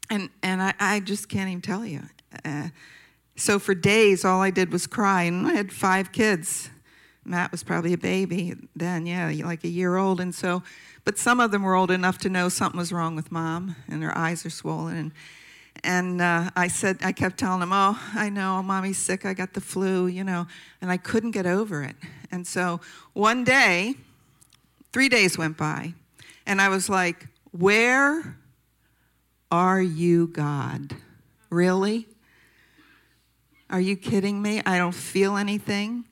and, 0.10 0.29
and 0.43 0.62
I, 0.62 0.73
I 0.79 0.99
just 0.99 1.29
can't 1.29 1.49
even 1.49 1.62
tell 1.62 1.86
you. 1.86 2.01
Uh, 2.43 2.69
so 3.36 3.60
for 3.60 3.73
days, 3.73 4.25
all 4.25 4.41
I 4.41 4.51
did 4.51 4.71
was 4.71 4.88
cry. 4.88 5.23
And 5.23 5.47
I 5.47 5.53
had 5.53 5.71
five 5.71 6.12
kids. 6.12 6.69
Matt 7.23 7.51
was 7.51 7.63
probably 7.63 7.93
a 7.93 7.97
baby 7.97 8.55
then, 8.75 9.05
yeah, 9.05 9.31
like 9.45 9.63
a 9.63 9.67
year 9.67 9.95
old. 9.97 10.19
And 10.19 10.34
so, 10.34 10.63
but 11.05 11.17
some 11.17 11.39
of 11.39 11.51
them 11.51 11.63
were 11.63 11.75
old 11.75 11.91
enough 11.91 12.17
to 12.19 12.29
know 12.29 12.49
something 12.49 12.77
was 12.77 12.91
wrong 12.91 13.15
with 13.15 13.31
mom, 13.31 13.75
and 13.88 14.01
their 14.01 14.17
eyes 14.17 14.45
are 14.45 14.49
swollen. 14.49 14.97
And, 14.97 15.12
and 15.84 16.21
uh, 16.21 16.49
I 16.55 16.67
said, 16.67 16.97
I 17.03 17.12
kept 17.12 17.38
telling 17.38 17.60
them, 17.60 17.71
oh, 17.73 17.99
I 18.13 18.29
know, 18.29 18.62
mommy's 18.63 18.97
sick, 18.97 19.25
I 19.25 19.34
got 19.34 19.53
the 19.53 19.62
flu, 19.62 20.07
you 20.07 20.23
know, 20.23 20.47
and 20.81 20.91
I 20.91 20.97
couldn't 20.97 21.31
get 21.31 21.45
over 21.45 21.84
it. 21.84 21.95
And 22.31 22.45
so 22.45 22.81
one 23.13 23.43
day, 23.43 23.95
three 24.91 25.10
days 25.10 25.38
went 25.38 25.57
by, 25.57 25.93
and 26.45 26.60
I 26.60 26.69
was 26.69 26.89
like, 26.89 27.27
where 27.51 28.38
are 29.51 29.81
you, 29.81 30.27
God? 30.27 30.95
Really? 31.49 32.07
Are 33.69 33.81
you 33.81 33.95
kidding 33.95 34.41
me? 34.41 34.62
I 34.65 34.77
don't 34.77 34.93
feel 34.93 35.38
anything. 35.38 36.05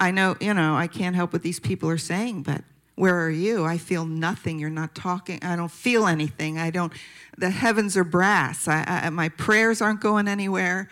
I 0.00 0.10
know, 0.10 0.36
you 0.40 0.54
know, 0.54 0.76
I 0.76 0.86
can't 0.86 1.16
help 1.16 1.32
what 1.32 1.42
these 1.42 1.58
people 1.58 1.88
are 1.90 1.98
saying, 1.98 2.42
but 2.42 2.62
where 2.94 3.24
are 3.24 3.30
you? 3.30 3.64
I 3.64 3.78
feel 3.78 4.04
nothing. 4.04 4.58
You're 4.58 4.70
not 4.70 4.94
talking. 4.94 5.38
I 5.42 5.54
don't 5.56 5.70
feel 5.70 6.06
anything. 6.06 6.58
I 6.58 6.70
don't, 6.70 6.92
the 7.36 7.50
heavens 7.50 7.96
are 7.96 8.04
brass. 8.04 8.66
I, 8.66 8.84
I, 9.04 9.10
my 9.10 9.28
prayers 9.28 9.80
aren't 9.80 10.00
going 10.00 10.26
anywhere. 10.26 10.88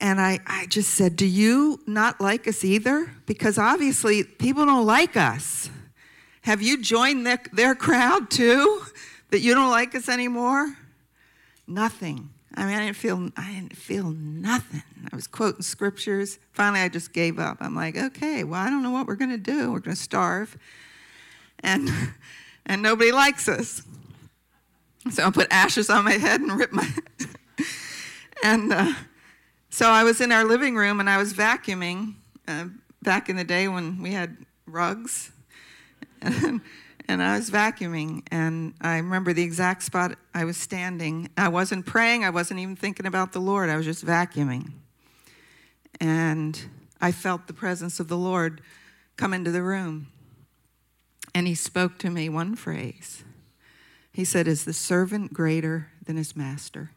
And 0.00 0.20
I, 0.20 0.40
I 0.46 0.66
just 0.66 0.90
said, 0.90 1.16
Do 1.16 1.24
you 1.24 1.80
not 1.86 2.20
like 2.20 2.46
us 2.46 2.64
either? 2.64 3.10
Because 3.24 3.56
obviously 3.56 4.24
people 4.24 4.66
don't 4.66 4.84
like 4.84 5.16
us. 5.16 5.70
Have 6.42 6.60
you 6.60 6.82
joined 6.82 7.26
their, 7.26 7.40
their 7.52 7.74
crowd 7.74 8.30
too? 8.30 8.82
That 9.30 9.40
you 9.40 9.54
don't 9.54 9.70
like 9.70 9.94
us 9.94 10.08
anymore? 10.08 10.76
Nothing. 11.66 12.33
I 12.56 12.66
mean, 12.66 12.76
I 12.76 12.84
didn't 12.84 12.96
feel, 12.96 13.30
I 13.36 13.52
didn't 13.52 13.76
feel 13.76 14.10
nothing. 14.10 14.82
I 15.12 15.16
was 15.16 15.26
quoting 15.26 15.62
scriptures. 15.62 16.38
Finally, 16.52 16.80
I 16.80 16.88
just 16.88 17.12
gave 17.12 17.38
up. 17.38 17.58
I'm 17.60 17.74
like, 17.74 17.96
okay, 17.96 18.44
well, 18.44 18.60
I 18.60 18.70
don't 18.70 18.82
know 18.82 18.92
what 18.92 19.06
we're 19.06 19.16
going 19.16 19.30
to 19.30 19.38
do. 19.38 19.72
We're 19.72 19.80
going 19.80 19.96
to 19.96 20.02
starve, 20.02 20.56
and 21.60 21.90
and 22.66 22.82
nobody 22.82 23.12
likes 23.12 23.48
us. 23.48 23.82
So 25.10 25.26
I 25.26 25.30
put 25.30 25.48
ashes 25.50 25.90
on 25.90 26.04
my 26.04 26.12
head 26.12 26.40
and 26.40 26.52
ripped 26.52 26.72
my. 26.72 26.88
and 28.44 28.72
uh, 28.72 28.94
so 29.68 29.90
I 29.90 30.04
was 30.04 30.20
in 30.20 30.32
our 30.32 30.44
living 30.44 30.76
room 30.76 30.98
and 31.00 31.10
I 31.10 31.18
was 31.18 31.34
vacuuming. 31.34 32.14
Uh, 32.48 32.66
back 33.04 33.28
in 33.28 33.36
the 33.36 33.44
day 33.44 33.68
when 33.68 34.02
we 34.02 34.12
had 34.12 34.36
rugs. 34.66 35.30
And, 37.06 37.22
I 37.22 37.36
was 37.36 37.50
vacuuming, 37.50 38.22
and 38.30 38.74
I 38.80 38.96
remember 38.96 39.32
the 39.32 39.42
exact 39.42 39.82
spot 39.82 40.16
I 40.32 40.44
was 40.44 40.56
standing. 40.56 41.28
I 41.36 41.48
wasn't 41.48 41.84
praying, 41.84 42.24
I 42.24 42.30
wasn't 42.30 42.60
even 42.60 42.76
thinking 42.76 43.06
about 43.06 43.32
the 43.32 43.40
Lord, 43.40 43.68
I 43.68 43.76
was 43.76 43.84
just 43.84 44.04
vacuuming. 44.04 44.72
And 46.00 46.60
I 47.00 47.12
felt 47.12 47.46
the 47.46 47.52
presence 47.52 48.00
of 48.00 48.08
the 48.08 48.16
Lord 48.16 48.62
come 49.16 49.34
into 49.34 49.50
the 49.50 49.62
room. 49.62 50.08
And 51.34 51.46
he 51.46 51.54
spoke 51.54 51.98
to 51.98 52.10
me 52.10 52.28
one 52.28 52.54
phrase. 52.54 53.24
He 54.12 54.24
said, 54.24 54.46
Is 54.46 54.64
the 54.64 54.72
servant 54.72 55.32
greater 55.32 55.88
than 56.04 56.16
his 56.16 56.36
master? 56.36 56.92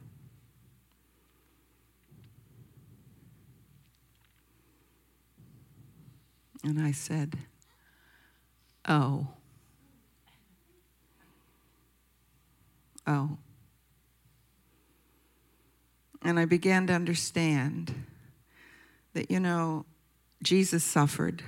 And 6.63 6.79
I 6.79 6.91
said, 6.91 7.37
Oh. 8.87 9.27
Oh. 13.07 13.37
And 16.21 16.39
I 16.39 16.45
began 16.45 16.87
to 16.87 16.93
understand 16.93 17.93
that, 19.13 19.31
you 19.31 19.39
know, 19.39 19.85
Jesus 20.43 20.83
suffered, 20.83 21.43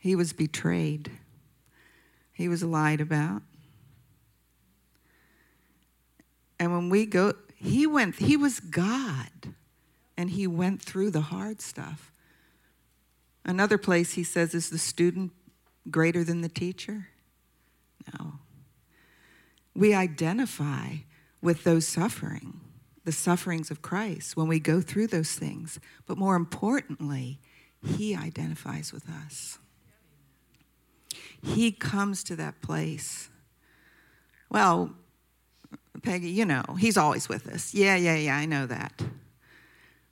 he 0.00 0.16
was 0.16 0.32
betrayed, 0.32 1.10
he 2.32 2.48
was 2.48 2.62
lied 2.62 3.00
about. 3.00 3.42
And 6.58 6.72
when 6.72 6.88
we 6.88 7.06
go, 7.06 7.34
he 7.54 7.86
went, 7.86 8.16
he 8.16 8.36
was 8.36 8.60
God, 8.60 9.54
and 10.16 10.30
he 10.30 10.46
went 10.46 10.82
through 10.82 11.10
the 11.10 11.20
hard 11.20 11.60
stuff. 11.60 12.10
Another 13.44 13.76
place 13.76 14.14
he 14.14 14.24
says, 14.24 14.54
Is 14.54 14.70
the 14.70 14.78
student 14.78 15.32
greater 15.90 16.24
than 16.24 16.40
the 16.40 16.48
teacher? 16.48 17.08
No 18.18 18.38
we 19.74 19.94
identify 19.94 20.96
with 21.42 21.64
those 21.64 21.86
suffering, 21.86 22.60
the 23.04 23.12
sufferings 23.12 23.70
of 23.70 23.82
Christ 23.82 24.36
when 24.36 24.48
we 24.48 24.58
go 24.58 24.80
through 24.80 25.08
those 25.08 25.32
things. 25.32 25.78
But 26.06 26.18
more 26.18 26.36
importantly, 26.36 27.38
He 27.82 28.16
identifies 28.16 28.92
with 28.92 29.08
us. 29.08 29.58
He 31.42 31.70
comes 31.72 32.24
to 32.24 32.36
that 32.36 32.62
place. 32.62 33.28
Well, 34.48 34.94
Peggy, 36.02 36.30
you 36.30 36.44
know, 36.44 36.64
He's 36.78 36.96
always 36.96 37.28
with 37.28 37.46
us. 37.46 37.74
Yeah, 37.74 37.96
yeah, 37.96 38.16
yeah, 38.16 38.36
I 38.36 38.46
know 38.46 38.66
that. 38.66 39.02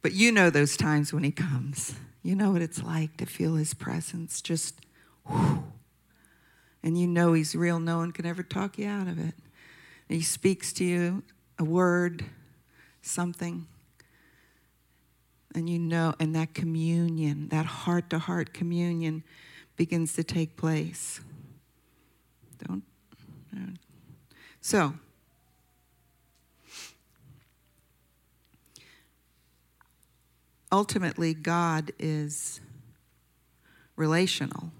But 0.03 0.13
you 0.13 0.33
know 0.33 0.51
those 0.51 0.77
times 0.77 1.13
when 1.13 1.25
He 1.25 1.31
comes. 1.31 1.95
You 2.23 2.37
know 2.37 2.51
what 2.51 2.63
it's 2.63 2.83
like 2.83 3.17
to 3.17 3.27
feel 3.27 3.55
His 3.55 3.75
presence 3.75 4.43
just, 4.43 4.81
whew, 5.27 5.65
and 6.83 6.99
you 6.99 7.07
know 7.07 7.33
He's 7.33 7.55
real. 7.55 7.81
No 7.81 7.99
one 7.99 8.13
can 8.13 8.27
ever 8.27 8.43
talk 8.43 8.77
you 8.79 8.89
out 8.89 9.07
of 9.07 9.19
it. 9.19 9.35
He 10.13 10.21
speaks 10.21 10.75
to 10.75 10.85
you 10.85 11.23
a 11.59 11.65
word, 11.65 12.27
something, 13.01 13.67
and 15.55 15.71
you 15.71 15.79
know, 15.79 16.15
and 16.21 16.35
that 16.35 16.53
communion, 16.53 17.49
that 17.49 17.65
heart 17.65 18.11
to 18.11 18.19
heart 18.19 18.53
communion 18.53 19.25
begins 19.77 20.13
to 20.15 20.23
take 20.23 20.57
place. 20.57 21.21
Don't. 22.67 22.83
So, 24.61 24.95
ultimately, 30.71 31.33
God 31.33 31.91
is 31.99 32.61
relational. 33.97 34.73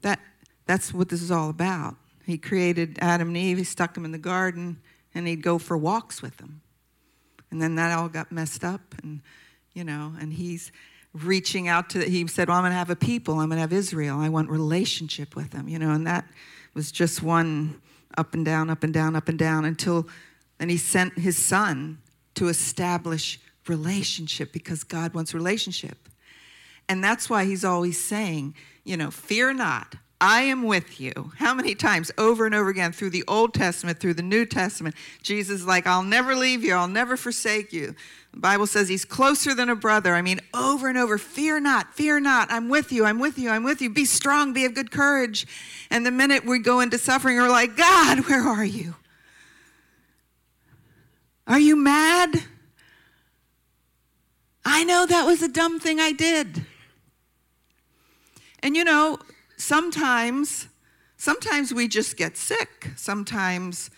That, 0.00 0.18
that's 0.64 0.94
what 0.94 1.10
this 1.10 1.20
is 1.20 1.30
all 1.30 1.50
about. 1.50 1.96
He 2.30 2.38
created 2.38 2.98
Adam 3.00 3.28
and 3.28 3.36
Eve, 3.36 3.58
he 3.58 3.64
stuck 3.64 3.94
them 3.94 4.04
in 4.04 4.12
the 4.12 4.18
garden, 4.18 4.80
and 5.14 5.26
he'd 5.26 5.42
go 5.42 5.58
for 5.58 5.76
walks 5.76 6.22
with 6.22 6.36
them. 6.36 6.62
And 7.50 7.60
then 7.60 7.74
that 7.74 7.96
all 7.98 8.08
got 8.08 8.30
messed 8.30 8.64
up, 8.64 8.80
and, 9.02 9.20
you 9.74 9.84
know, 9.84 10.12
and 10.20 10.32
he's, 10.32 10.70
reaching 11.12 11.68
out 11.68 11.90
to, 11.90 12.04
he 12.08 12.26
said, 12.26 12.48
Well, 12.48 12.58
I'm 12.58 12.64
to 12.64 12.70
have 12.70 12.90
a 12.90 12.96
people, 12.96 13.38
I'm 13.38 13.50
to 13.50 13.56
have 13.56 13.72
Israel. 13.72 14.18
I 14.18 14.28
want 14.28 14.50
relationship 14.50 15.34
with 15.34 15.50
them, 15.50 15.68
you 15.68 15.78
know, 15.78 15.90
and 15.90 16.06
that 16.06 16.26
was 16.74 16.92
just 16.92 17.22
one 17.22 17.80
up 18.16 18.34
and 18.34 18.44
down, 18.44 18.70
up 18.70 18.84
and 18.84 18.92
down, 18.92 19.16
up 19.16 19.28
and 19.28 19.38
down 19.38 19.64
until, 19.64 20.08
and 20.58 20.70
he 20.70 20.76
sent 20.76 21.18
his 21.18 21.36
son 21.36 21.98
to 22.34 22.48
establish 22.48 23.40
relationship 23.66 24.52
because 24.52 24.84
God 24.84 25.14
wants 25.14 25.34
relationship. 25.34 26.08
And 26.88 27.02
that's 27.02 27.30
why 27.30 27.44
he's 27.44 27.64
always 27.64 28.02
saying, 28.02 28.54
you 28.84 28.96
know, 28.96 29.10
fear 29.10 29.52
not. 29.52 29.96
I 30.20 30.42
am 30.42 30.64
with 30.64 31.00
you. 31.00 31.32
How 31.38 31.54
many 31.54 31.74
times 31.74 32.10
over 32.18 32.44
and 32.44 32.54
over 32.54 32.68
again 32.68 32.92
through 32.92 33.10
the 33.10 33.24
Old 33.26 33.54
Testament, 33.54 33.98
through 33.98 34.14
the 34.14 34.22
New 34.22 34.44
Testament, 34.44 34.94
Jesus 35.22 35.60
is 35.60 35.66
like, 35.66 35.86
I'll 35.86 36.02
never 36.02 36.34
leave 36.34 36.62
you, 36.62 36.74
I'll 36.74 36.88
never 36.88 37.16
forsake 37.16 37.72
you. 37.72 37.94
The 38.32 38.40
Bible 38.40 38.66
says 38.66 38.88
he's 38.88 39.06
closer 39.06 39.54
than 39.54 39.70
a 39.70 39.74
brother. 39.74 40.14
I 40.14 40.22
mean, 40.22 40.40
over 40.52 40.88
and 40.88 40.98
over, 40.98 41.16
fear 41.16 41.58
not, 41.58 41.94
fear 41.94 42.20
not. 42.20 42.52
I'm 42.52 42.68
with 42.68 42.92
you, 42.92 43.06
I'm 43.06 43.18
with 43.18 43.38
you, 43.38 43.50
I'm 43.50 43.64
with 43.64 43.80
you. 43.80 43.88
Be 43.88 44.04
strong, 44.04 44.52
be 44.52 44.66
of 44.66 44.74
good 44.74 44.90
courage. 44.90 45.46
And 45.88 46.04
the 46.04 46.10
minute 46.10 46.44
we 46.44 46.58
go 46.58 46.80
into 46.80 46.98
suffering, 46.98 47.36
we're 47.38 47.48
like, 47.48 47.76
God, 47.76 48.20
where 48.28 48.42
are 48.42 48.64
you? 48.64 48.94
Are 51.46 51.58
you 51.58 51.76
mad? 51.76 52.42
I 54.64 54.84
know 54.84 55.06
that 55.06 55.24
was 55.24 55.42
a 55.42 55.48
dumb 55.48 55.80
thing 55.80 55.98
I 55.98 56.12
did. 56.12 56.66
And 58.62 58.76
you 58.76 58.84
know, 58.84 59.18
sometimes 59.60 60.68
sometimes 61.20 61.72
we 61.72 61.86
just 61.86 62.16
get 62.16 62.36
sick. 62.36 62.90
Sometimes, 62.96 63.90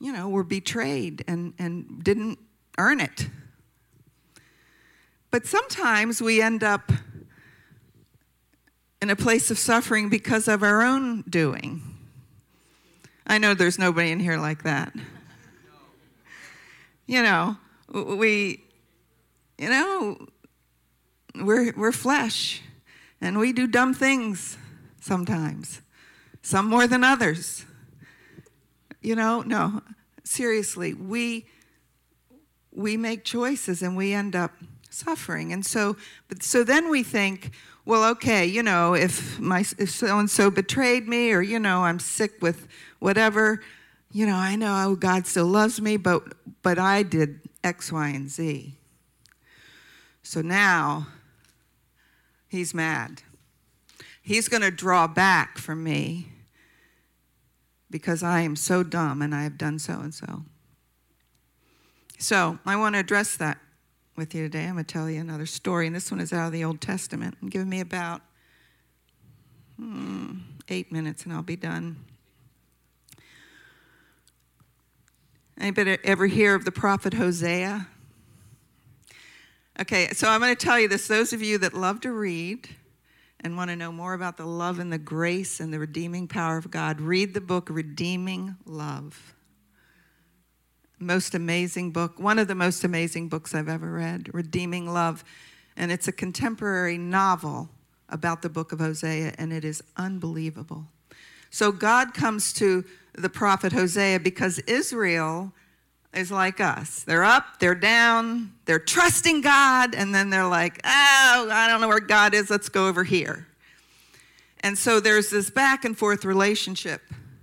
you 0.00 0.12
know, 0.12 0.28
we're 0.28 0.44
betrayed 0.44 1.24
and, 1.26 1.52
and 1.58 2.04
didn't 2.04 2.38
earn 2.78 3.00
it. 3.00 3.28
But 5.32 5.44
sometimes 5.44 6.22
we 6.22 6.40
end 6.40 6.62
up 6.62 6.92
in 9.02 9.10
a 9.10 9.16
place 9.16 9.50
of 9.50 9.58
suffering 9.58 10.08
because 10.08 10.46
of 10.46 10.62
our 10.62 10.82
own 10.82 11.22
doing. 11.22 11.82
I 13.26 13.38
know 13.38 13.52
there's 13.52 13.78
nobody 13.78 14.12
in 14.12 14.20
here 14.20 14.38
like 14.38 14.62
that. 14.62 14.94
You 17.08 17.22
know, 17.22 17.56
we, 17.88 18.64
you 19.58 19.70
know, 19.70 20.26
we're, 21.36 21.72
we're 21.76 21.92
flesh 21.92 22.60
and 23.20 23.38
we 23.38 23.52
do 23.52 23.68
dumb 23.68 23.94
things 23.94 24.58
sometimes, 25.06 25.80
some 26.42 26.66
more 26.66 26.86
than 26.86 27.04
others. 27.04 27.64
You 29.00 29.14
know, 29.14 29.42
no, 29.42 29.82
seriously, 30.24 30.92
we, 30.92 31.46
we 32.72 32.96
make 32.96 33.24
choices 33.24 33.82
and 33.82 33.96
we 33.96 34.12
end 34.12 34.34
up 34.34 34.52
suffering. 34.90 35.52
And 35.52 35.64
so, 35.64 35.96
but, 36.28 36.42
so 36.42 36.64
then 36.64 36.90
we 36.90 37.04
think, 37.04 37.52
well, 37.84 38.10
okay, 38.10 38.44
you 38.44 38.64
know, 38.64 38.94
if 38.94 39.38
my 39.38 39.60
if 39.78 39.90
so 39.90 40.18
and 40.18 40.28
so 40.28 40.50
betrayed 40.50 41.06
me, 41.06 41.30
or 41.30 41.40
you 41.40 41.60
know, 41.60 41.84
I'm 41.84 42.00
sick 42.00 42.42
with 42.42 42.66
whatever, 42.98 43.62
you 44.10 44.26
know, 44.26 44.34
I 44.34 44.56
know 44.56 44.96
God 44.98 45.24
still 45.28 45.46
loves 45.46 45.80
me, 45.80 45.96
but 45.96 46.24
but 46.62 46.80
I 46.80 47.04
did 47.04 47.40
X, 47.62 47.92
Y, 47.92 48.08
and 48.08 48.28
Z. 48.28 48.74
So 50.24 50.42
now 50.42 51.06
he's 52.48 52.74
mad. 52.74 53.22
He's 54.26 54.48
going 54.48 54.62
to 54.62 54.72
draw 54.72 55.06
back 55.06 55.56
from 55.56 55.84
me 55.84 56.32
because 57.88 58.24
I 58.24 58.40
am 58.40 58.56
so 58.56 58.82
dumb 58.82 59.22
and 59.22 59.32
I 59.32 59.44
have 59.44 59.56
done 59.56 59.78
so 59.78 60.00
and 60.00 60.12
so. 60.12 60.42
So 62.18 62.58
I 62.66 62.74
want 62.74 62.96
to 62.96 62.98
address 62.98 63.36
that 63.36 63.58
with 64.16 64.34
you 64.34 64.42
today. 64.42 64.64
I'm 64.64 64.72
going 64.72 64.84
to 64.84 64.92
tell 64.92 65.08
you 65.08 65.20
another 65.20 65.46
story, 65.46 65.86
and 65.86 65.94
this 65.94 66.10
one 66.10 66.18
is 66.18 66.32
out 66.32 66.48
of 66.48 66.52
the 66.52 66.64
Old 66.64 66.80
Testament. 66.80 67.36
And 67.40 67.52
give 67.52 67.68
me 67.68 67.78
about 67.78 68.20
hmm, 69.76 70.38
eight 70.68 70.90
minutes, 70.90 71.22
and 71.22 71.32
I'll 71.32 71.42
be 71.42 71.54
done. 71.54 71.94
Anybody 75.56 75.98
ever 76.02 76.26
hear 76.26 76.56
of 76.56 76.64
the 76.64 76.72
prophet 76.72 77.14
Hosea? 77.14 77.86
Okay, 79.80 80.08
so 80.14 80.28
I'm 80.28 80.40
going 80.40 80.56
to 80.56 80.66
tell 80.66 80.80
you 80.80 80.88
this. 80.88 81.06
Those 81.06 81.32
of 81.32 81.42
you 81.42 81.58
that 81.58 81.74
love 81.74 82.00
to 82.00 82.10
read 82.10 82.70
and 83.46 83.56
want 83.56 83.70
to 83.70 83.76
know 83.76 83.90
more 83.90 84.12
about 84.12 84.36
the 84.36 84.44
love 84.44 84.78
and 84.78 84.92
the 84.92 84.98
grace 84.98 85.60
and 85.60 85.72
the 85.72 85.78
redeeming 85.78 86.28
power 86.28 86.58
of 86.58 86.70
God, 86.70 87.00
read 87.00 87.32
the 87.32 87.40
book 87.40 87.68
Redeeming 87.70 88.56
Love 88.66 89.34
most 90.98 91.34
amazing 91.34 91.90
book, 91.90 92.18
one 92.18 92.38
of 92.38 92.48
the 92.48 92.54
most 92.54 92.84
amazing 92.84 93.28
books 93.28 93.54
I've 93.54 93.68
ever 93.68 93.92
read, 93.92 94.30
Redeeming 94.32 94.92
Love. 94.92 95.24
And 95.76 95.92
it's 95.92 96.08
a 96.08 96.12
contemporary 96.12 96.96
novel 96.96 97.68
about 98.08 98.42
the 98.42 98.48
book 98.48 98.72
of 98.72 98.78
Hosea, 98.78 99.34
and 99.36 99.52
it 99.52 99.64
is 99.64 99.82
unbelievable. 99.96 100.86
So 101.50 101.70
God 101.70 102.14
comes 102.14 102.52
to 102.54 102.84
the 103.14 103.28
prophet 103.28 103.72
Hosea 103.72 104.20
because 104.20 104.58
Israel 104.60 105.52
is 106.14 106.30
like 106.30 106.60
us. 106.60 107.02
They're 107.02 107.24
up, 107.24 107.58
they're 107.58 107.74
down, 107.74 108.52
they're 108.64 108.78
trusting 108.78 109.42
God, 109.42 109.94
and 109.94 110.14
then 110.14 110.30
they're 110.30 110.48
like, 110.48 110.80
oh, 110.84 111.48
I 111.52 111.68
don't 111.68 111.80
know 111.80 111.88
where 111.88 112.00
God 112.00 112.34
is, 112.34 112.50
let's 112.50 112.68
go 112.68 112.88
over 112.88 113.04
here. 113.04 113.46
And 114.60 114.76
so 114.76 115.00
there's 115.00 115.30
this 115.30 115.50
back 115.50 115.84
and 115.84 115.96
forth 115.96 116.24
relationship 116.24 117.02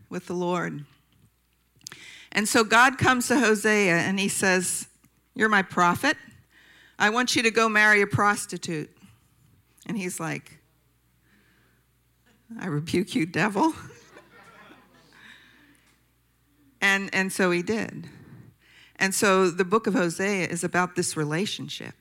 with 0.09 0.25
the 0.25 0.33
Lord. 0.33 0.85
And 2.31 2.47
so 2.47 2.63
God 2.63 2.97
comes 2.97 3.27
to 3.27 3.39
Hosea 3.39 3.95
and 3.95 4.19
he 4.19 4.27
says, 4.27 4.87
You're 5.35 5.49
my 5.49 5.61
prophet. 5.61 6.17
I 6.97 7.11
want 7.11 7.35
you 7.35 7.43
to 7.43 7.51
go 7.51 7.69
marry 7.69 8.01
a 8.01 8.07
prostitute. 8.07 8.89
And 9.85 9.97
he's 9.97 10.19
like, 10.19 10.57
I 12.59 12.67
rebuke 12.67 13.15
you, 13.15 13.25
devil. 13.25 13.73
and, 16.81 17.09
and 17.13 17.31
so 17.31 17.51
he 17.51 17.61
did. 17.61 18.07
And 19.03 19.13
so 19.13 19.49
the 19.49 19.65
book 19.65 19.85
of 19.85 19.95
Hosea 19.95 20.47
is 20.47 20.63
about 20.63 20.95
this 20.95 21.17
relationship 21.17 21.93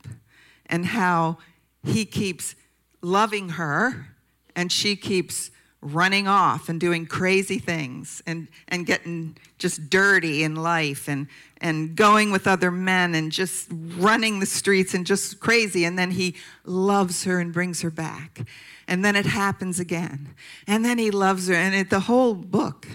and 0.67 0.87
how 0.87 1.39
he 1.85 2.05
keeps 2.05 2.55
loving 3.01 3.49
her 3.49 4.07
and 4.55 4.71
she 4.71 4.95
keeps 4.95 5.51
running 5.81 6.29
off 6.29 6.69
and 6.69 6.79
doing 6.79 7.07
crazy 7.07 7.59
things 7.59 8.23
and, 8.25 8.47
and 8.69 8.87
getting 8.87 9.37
just 9.59 9.91
dirty 9.91 10.45
in 10.45 10.55
life 10.55 11.09
and, 11.09 11.27
and 11.61 11.97
going 11.97 12.31
with 12.31 12.47
other 12.47 12.71
men 12.71 13.17
and 13.17 13.33
just 13.33 13.67
running 13.73 14.39
the 14.39 14.47
streets 14.47 14.95
and 14.95 15.05
just 15.05 15.41
crazy. 15.41 15.85
And 15.85 15.99
then 15.99 16.13
he 16.13 16.37
loves 16.65 17.25
her 17.25 17.41
and 17.41 17.53
brings 17.53 17.83
her 17.83 17.91
back. 17.91 18.47
And 18.87 19.05
then 19.05 19.17
it 19.17 19.27
happens 19.27 19.81
again. 19.81 20.37
And 20.69 20.85
then 20.85 20.99
he 20.99 21.11
loves 21.11 21.49
her. 21.49 21.55
And 21.55 21.75
it, 21.75 21.91
the 21.91 21.99
whole 21.99 22.35
book, 22.35 22.87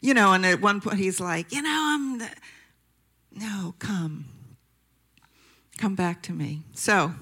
you 0.00 0.14
know, 0.14 0.32
and 0.32 0.46
at 0.46 0.62
one 0.62 0.80
point 0.80 0.96
he's 0.96 1.20
like, 1.20 1.52
you 1.52 1.60
know, 1.60 1.94
I'm, 1.94 2.18
the, 2.20 2.30
no, 3.34 3.74
come. 3.78 4.26
Come 5.78 5.94
back 5.94 6.22
to 6.22 6.32
me. 6.32 6.62
So, 6.72 7.12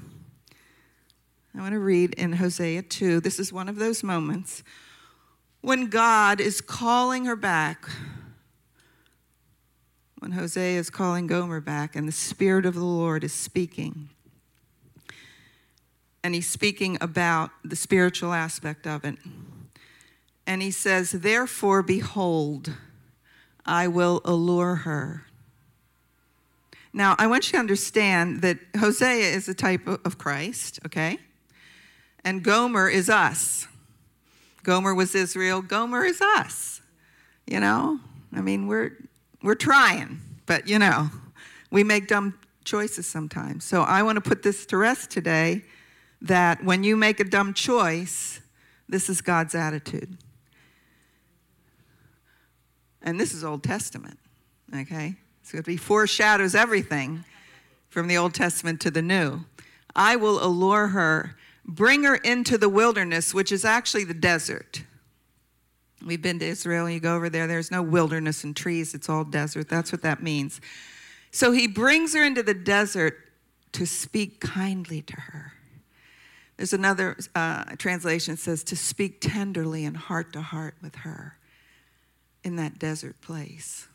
I 1.55 1.61
want 1.61 1.73
to 1.73 1.79
read 1.79 2.15
in 2.15 2.35
Hosea 2.35 2.83
2. 2.83 3.21
This 3.21 3.39
is 3.39 3.53
one 3.53 3.69
of 3.69 3.77
those 3.77 4.03
moments 4.03 4.63
when 5.63 5.87
God 5.87 6.41
is 6.41 6.61
calling 6.61 7.25
her 7.25 7.37
back, 7.37 7.89
when 10.19 10.33
Hosea 10.33 10.79
is 10.79 10.91
calling 10.91 11.27
Gomer 11.27 11.61
back, 11.61 11.95
and 11.95 12.07
the 12.07 12.13
Spirit 12.13 12.67
of 12.67 12.75
the 12.75 12.85
Lord 12.85 13.23
is 13.23 13.33
speaking. 13.33 14.11
And 16.25 16.35
he's 16.35 16.49
speaking 16.49 16.99
about 17.01 17.51
the 17.65 17.77
spiritual 17.77 18.33
aspect 18.33 18.87
of 18.87 19.05
it. 19.05 19.17
And 20.47 20.63
he 20.63 20.71
says, 20.71 21.13
Therefore, 21.13 21.83
behold, 21.83 22.73
I 23.65 23.89
will 23.89 24.21
allure 24.25 24.77
her. 24.77 25.27
Now, 26.93 27.17
I 27.19 27.27
want 27.27 27.47
you 27.47 27.53
to 27.53 27.59
understand 27.59 28.43
that 28.43 28.59
Hosea 28.79 29.35
is 29.35 29.49
a 29.49 29.55
type 29.55 29.87
of 29.87 30.19
Christ, 30.19 30.79
okay? 30.87 31.19
And 32.25 32.43
Gomer 32.43 32.89
is 32.89 33.09
us. 33.09 33.67
Gomer 34.63 34.95
was 34.95 35.15
Israel. 35.15 35.63
Gomer 35.63 36.05
is 36.05 36.21
us. 36.21 36.81
You 37.47 37.61
know, 37.61 37.99
I 38.33 38.41
mean, 38.41 38.67
we're 38.67 38.97
we're 39.43 39.57
trying, 39.57 40.21
but 40.47 40.69
you 40.69 40.79
know, 40.79 41.11
we 41.71 41.83
make 41.83 42.07
dumb 42.07 42.39
choices 42.65 43.07
sometimes. 43.07 43.65
So 43.65 43.83
I 43.83 44.03
want 44.03 44.17
to 44.17 44.21
put 44.21 44.43
this 44.43 44.65
to 44.67 44.77
rest 44.77 45.11
today 45.11 45.65
that 46.21 46.63
when 46.63 46.85
you 46.85 46.97
make 46.97 47.19
a 47.19 47.25
dumb 47.25 47.53
choice, 47.53 48.41
this 48.89 49.09
is 49.09 49.21
God's 49.21 49.55
attitude. 49.55 50.17
And 53.03 53.19
this 53.19 53.35
is 53.35 53.43
Old 53.43 53.65
Testament, 53.65 54.19
okay? 54.73 55.17
So 55.43 55.59
it 55.59 55.81
foreshadows 55.81 56.55
everything 56.55 57.25
from 57.89 58.09
the 58.09 58.17
Old 58.17 58.35
Testament 58.35 58.81
to 58.83 58.91
the 58.91 59.03
New. 59.03 59.45
I 59.95 60.17
will 60.17 60.43
allure 60.43 60.89
her 60.89 61.37
bring 61.65 62.05
her 62.05 62.17
into 62.17 62.59
the 62.59 62.69
wilderness, 62.69 63.35
which 63.35 63.53
is 63.53 63.65
actually 63.65 64.05
the 64.05 64.15
desert. 64.15 64.83
We've 66.05 66.23
been 66.23 66.39
to 66.41 66.47
Israel, 66.47 66.91
you 66.91 66.99
go 66.99 67.15
over 67.15 67.31
there, 67.31 67.47
there's 67.47 67.71
no 67.71 67.83
wilderness 67.83 68.43
and 68.43 68.57
trees, 68.57 68.95
it's 68.95 69.09
all 69.09 69.25
desert. 69.25 69.69
That's 69.69 69.93
what 69.93 70.03
that 70.03 70.23
means. 70.23 70.61
So 71.31 71.53
he 71.53 71.67
brings 71.67 72.15
her 72.15 72.25
into 72.25 72.43
the 72.43 72.55
desert 72.55 73.17
to 73.73 73.87
speak 73.87 74.41
kindly 74.41 75.03
to 75.03 75.21
her. 75.21 75.53
There's 76.57 76.73
another 76.73 77.17
uh, 77.35 77.65
translation 77.77 78.37
says 78.37 78.63
to 78.65 78.77
speak 78.77 79.21
tenderly 79.21 79.85
and 79.85 79.97
heart 79.97 80.33
to 80.35 80.43
heart 80.43 80.75
with 80.83 80.97
her 80.97 81.39
in 82.45 82.57
that 82.57 82.79
desert 82.79 83.21
place. 83.21 83.89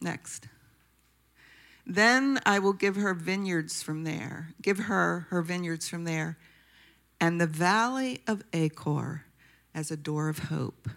Next. 0.00 0.48
Then 1.86 2.38
I 2.46 2.58
will 2.58 2.72
give 2.72 2.96
her 2.96 3.14
vineyards 3.14 3.82
from 3.82 4.04
there, 4.04 4.50
give 4.62 4.78
her 4.78 5.26
her 5.30 5.42
vineyards 5.42 5.88
from 5.88 6.04
there, 6.04 6.38
and 7.20 7.40
the 7.40 7.46
valley 7.46 8.22
of 8.26 8.44
Achor 8.52 9.24
as 9.74 9.90
a 9.90 9.96
door 9.96 10.28
of 10.28 10.38
hope. 10.38 10.88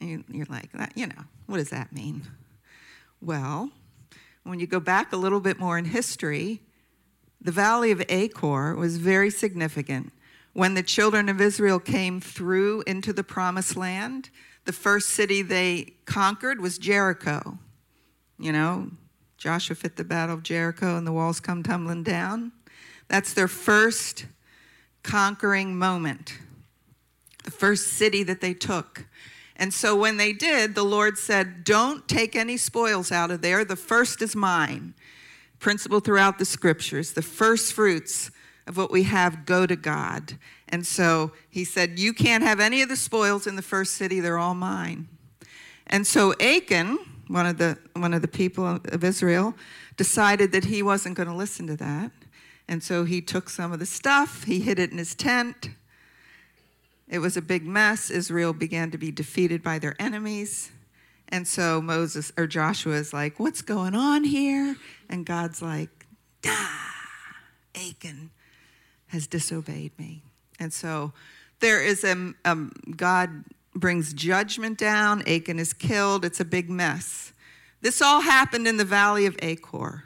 And 0.00 0.24
you're 0.28 0.46
like, 0.48 0.70
you 0.94 1.06
know, 1.06 1.24
what 1.46 1.58
does 1.58 1.70
that 1.70 1.92
mean? 1.92 2.22
Well, 3.20 3.70
when 4.44 4.60
you 4.60 4.66
go 4.66 4.80
back 4.80 5.12
a 5.12 5.16
little 5.16 5.40
bit 5.40 5.58
more 5.58 5.78
in 5.78 5.84
history, 5.86 6.62
the 7.40 7.52
valley 7.52 7.90
of 7.90 8.02
Achor 8.08 8.74
was 8.74 8.96
very 8.96 9.30
significant. 9.30 10.12
When 10.52 10.74
the 10.74 10.82
children 10.82 11.28
of 11.28 11.40
Israel 11.40 11.78
came 11.78 12.20
through 12.20 12.82
into 12.86 13.12
the 13.12 13.24
promised 13.24 13.76
land, 13.76 14.30
the 14.64 14.72
first 14.72 15.10
city 15.10 15.42
they 15.42 15.94
conquered 16.04 16.60
was 16.60 16.78
Jericho. 16.78 17.58
You 18.38 18.52
know, 18.52 18.90
Joshua 19.36 19.76
fit 19.76 19.96
the 19.96 20.04
battle 20.04 20.34
of 20.36 20.42
Jericho 20.42 20.96
and 20.96 21.06
the 21.06 21.12
walls 21.12 21.40
come 21.40 21.62
tumbling 21.62 22.02
down. 22.02 22.52
That's 23.08 23.32
their 23.32 23.48
first 23.48 24.26
conquering 25.02 25.76
moment, 25.76 26.38
the 27.44 27.50
first 27.50 27.88
city 27.88 28.22
that 28.22 28.40
they 28.40 28.54
took. 28.54 29.06
And 29.56 29.74
so 29.74 29.96
when 29.96 30.16
they 30.16 30.32
did, 30.32 30.74
the 30.74 30.84
Lord 30.84 31.18
said, 31.18 31.64
Don't 31.64 32.06
take 32.08 32.34
any 32.34 32.56
spoils 32.56 33.12
out 33.12 33.30
of 33.30 33.42
there. 33.42 33.64
The 33.64 33.76
first 33.76 34.22
is 34.22 34.34
mine. 34.34 34.94
Principle 35.58 36.00
throughout 36.00 36.38
the 36.38 36.44
scriptures. 36.44 37.12
The 37.12 37.22
first 37.22 37.72
fruits 37.72 38.30
of 38.66 38.76
what 38.76 38.90
we 38.90 39.04
have 39.04 39.44
go 39.44 39.66
to 39.66 39.76
God. 39.76 40.38
And 40.72 40.86
so 40.86 41.32
he 41.50 41.64
said, 41.64 41.98
You 41.98 42.14
can't 42.14 42.42
have 42.42 42.58
any 42.58 42.80
of 42.80 42.88
the 42.88 42.96
spoils 42.96 43.46
in 43.46 43.56
the 43.56 43.62
first 43.62 43.94
city, 43.94 44.18
they're 44.18 44.38
all 44.38 44.54
mine. 44.54 45.06
And 45.86 46.06
so 46.06 46.34
Achan, 46.40 46.98
one 47.28 47.46
of 47.46 47.58
the 47.58 47.78
one 47.92 48.14
of 48.14 48.22
the 48.22 48.28
people 48.28 48.66
of 48.66 49.04
Israel, 49.04 49.54
decided 49.98 50.50
that 50.52 50.64
he 50.64 50.82
wasn't 50.82 51.16
going 51.16 51.28
to 51.28 51.34
listen 51.34 51.66
to 51.66 51.76
that. 51.76 52.10
And 52.66 52.82
so 52.82 53.04
he 53.04 53.20
took 53.20 53.50
some 53.50 53.70
of 53.72 53.78
the 53.78 53.86
stuff, 53.86 54.44
he 54.44 54.60
hid 54.60 54.78
it 54.78 54.90
in 54.90 54.98
his 54.98 55.14
tent. 55.14 55.68
It 57.06 57.18
was 57.18 57.36
a 57.36 57.42
big 57.42 57.66
mess. 57.66 58.08
Israel 58.08 58.54
began 58.54 58.90
to 58.90 58.96
be 58.96 59.10
defeated 59.10 59.62
by 59.62 59.78
their 59.78 59.94
enemies. 60.00 60.70
And 61.28 61.46
so 61.46 61.82
Moses 61.82 62.32
or 62.38 62.46
Joshua 62.46 62.94
is 62.94 63.12
like, 63.12 63.38
What's 63.38 63.60
going 63.60 63.94
on 63.94 64.24
here? 64.24 64.76
And 65.10 65.26
God's 65.26 65.60
like, 65.60 66.06
Achan 67.74 68.30
has 69.08 69.26
disobeyed 69.26 69.98
me. 69.98 70.22
And 70.62 70.72
so 70.72 71.12
there 71.58 71.82
is 71.82 72.04
a, 72.04 72.34
um, 72.44 72.72
God 72.96 73.44
brings 73.74 74.14
judgment 74.14 74.78
down. 74.78 75.22
Achan 75.26 75.58
is 75.58 75.72
killed. 75.72 76.24
It's 76.24 76.38
a 76.38 76.44
big 76.44 76.70
mess. 76.70 77.32
This 77.80 78.00
all 78.00 78.20
happened 78.20 78.68
in 78.68 78.76
the 78.76 78.84
valley 78.84 79.26
of 79.26 79.36
Achor. 79.42 80.04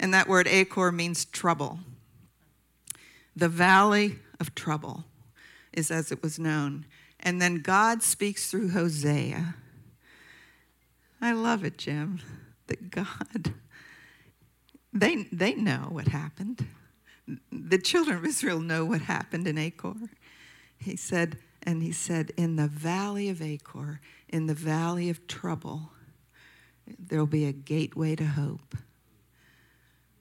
And 0.00 0.12
that 0.12 0.26
word 0.28 0.48
Achor 0.48 0.90
means 0.90 1.24
trouble. 1.26 1.78
The 3.36 3.48
valley 3.48 4.18
of 4.40 4.52
trouble 4.56 5.04
is 5.72 5.92
as 5.92 6.10
it 6.10 6.24
was 6.24 6.40
known. 6.40 6.86
And 7.20 7.40
then 7.40 7.60
God 7.60 8.02
speaks 8.02 8.50
through 8.50 8.70
Hosea. 8.70 9.54
I 11.20 11.32
love 11.32 11.62
it, 11.64 11.78
Jim, 11.78 12.20
that 12.66 12.90
God, 12.90 13.54
they, 14.92 15.28
they 15.30 15.54
know 15.54 15.86
what 15.90 16.08
happened. 16.08 16.66
The 17.52 17.78
children 17.78 18.16
of 18.18 18.24
Israel 18.24 18.60
know 18.60 18.84
what 18.84 19.02
happened 19.02 19.46
in 19.46 19.58
Achor. 19.58 19.94
He 20.78 20.96
said, 20.96 21.38
and 21.62 21.82
he 21.82 21.92
said, 21.92 22.32
In 22.36 22.56
the 22.56 22.68
valley 22.68 23.28
of 23.28 23.42
Achor, 23.42 24.00
in 24.28 24.46
the 24.46 24.54
valley 24.54 25.10
of 25.10 25.26
trouble, 25.26 25.92
there'll 26.98 27.26
be 27.26 27.44
a 27.44 27.52
gateway 27.52 28.16
to 28.16 28.24
hope, 28.24 28.76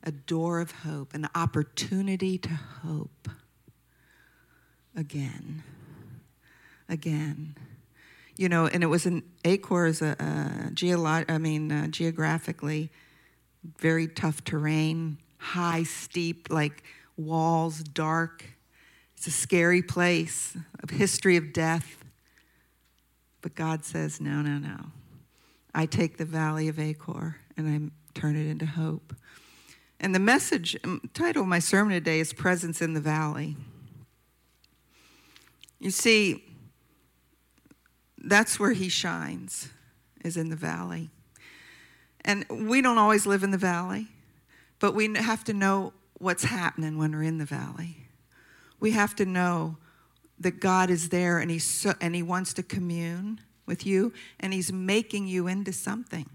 a 0.03 0.11
door 0.11 0.59
of 0.59 0.71
hope, 0.71 1.13
an 1.13 1.29
opportunity 1.35 2.37
to 2.37 2.49
hope 2.49 3.29
again. 4.95 5.63
Again. 6.87 7.55
You 8.35 8.49
know, 8.49 8.67
and 8.67 8.83
it 8.83 8.87
was 8.87 9.05
an 9.05 9.23
Achor 9.45 9.85
is 9.85 10.01
a, 10.01 10.11
a 10.19 10.71
geolo- 10.71 11.29
I 11.29 11.37
mean, 11.37 11.71
uh, 11.71 11.87
geographically 11.87 12.91
very 13.77 14.07
tough 14.07 14.43
terrain, 14.43 15.17
high, 15.37 15.83
steep, 15.83 16.47
like 16.49 16.83
walls, 17.19 17.79
dark 17.79 18.45
it's 19.19 19.27
a 19.27 19.31
scary 19.31 19.81
place, 19.81 20.55
a 20.81 20.93
history 20.93 21.35
of 21.35 21.51
death. 21.51 22.05
But 23.41 23.53
God 23.53 23.83
says, 23.83 24.21
no, 24.21 24.41
no, 24.41 24.57
no. 24.59 24.77
I 25.75 25.87
take 25.87 26.15
the 26.15 26.23
valley 26.23 26.69
of 26.69 26.79
Achor 26.79 27.35
and 27.57 27.67
I 27.67 28.17
turn 28.17 28.37
it 28.37 28.47
into 28.47 28.65
hope. 28.65 29.13
And 29.99 30.15
the 30.15 30.19
message, 30.19 30.77
um, 30.85 31.01
title 31.13 31.41
of 31.41 31.49
my 31.49 31.59
sermon 31.59 31.95
today 31.95 32.21
is 32.21 32.31
Presence 32.31 32.81
in 32.81 32.93
the 32.93 33.01
Valley. 33.01 33.57
You 35.81 35.91
see, 35.91 36.45
that's 38.23 38.57
where 38.57 38.71
he 38.71 38.87
shines, 38.87 39.67
is 40.23 40.37
in 40.37 40.47
the 40.47 40.55
valley. 40.55 41.09
And 42.23 42.45
we 42.49 42.81
don't 42.81 42.97
always 42.97 43.25
live 43.25 43.43
in 43.43 43.51
the 43.51 43.57
valley, 43.57 44.07
but 44.79 44.95
we 44.95 45.13
have 45.15 45.43
to 45.43 45.53
know 45.53 45.91
what's 46.19 46.43
happening 46.43 46.97
when 46.97 47.11
we're 47.11 47.23
in 47.23 47.37
the 47.37 47.45
valley 47.45 48.09
we 48.79 48.91
have 48.91 49.15
to 49.15 49.25
know 49.25 49.77
that 50.39 50.59
God 50.59 50.89
is 50.89 51.09
there 51.09 51.39
and, 51.39 51.51
he's 51.51 51.65
so, 51.65 51.93
and 51.99 52.15
He 52.15 52.23
wants 52.23 52.53
to 52.53 52.63
commune 52.63 53.41
with 53.65 53.85
you 53.85 54.13
and 54.39 54.53
He's 54.53 54.71
making 54.71 55.27
you 55.27 55.47
into 55.47 55.73
something. 55.73 56.29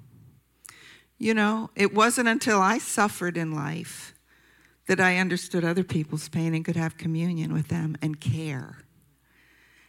You 1.19 1.35
know, 1.35 1.71
it 1.75 1.95
wasn't 1.95 2.29
until 2.29 2.61
I 2.61 2.79
suffered 2.79 3.37
in 3.37 3.55
life 3.55 4.15
that 4.87 5.01
I 5.01 5.17
understood 5.17 5.65
other 5.65 5.85
people's 5.85 6.29
pain 6.29 6.55
and 6.55 6.65
could 6.65 6.77
have 6.77 6.99
communion 6.99 7.53
with 7.55 7.69
them 7.69 7.97
and 8.03 8.21
care. 8.21 8.79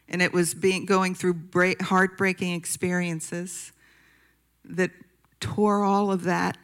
And 0.08 0.22
it 0.22 0.32
was 0.32 0.54
being 0.54 0.86
going 0.86 1.16
through 1.16 1.34
break, 1.34 1.82
heartbreaking 1.82 2.54
experiences 2.54 3.74
that 4.64 4.92
tore 5.42 5.84
all 5.84 6.12
of 6.12 6.24
that 6.24 6.58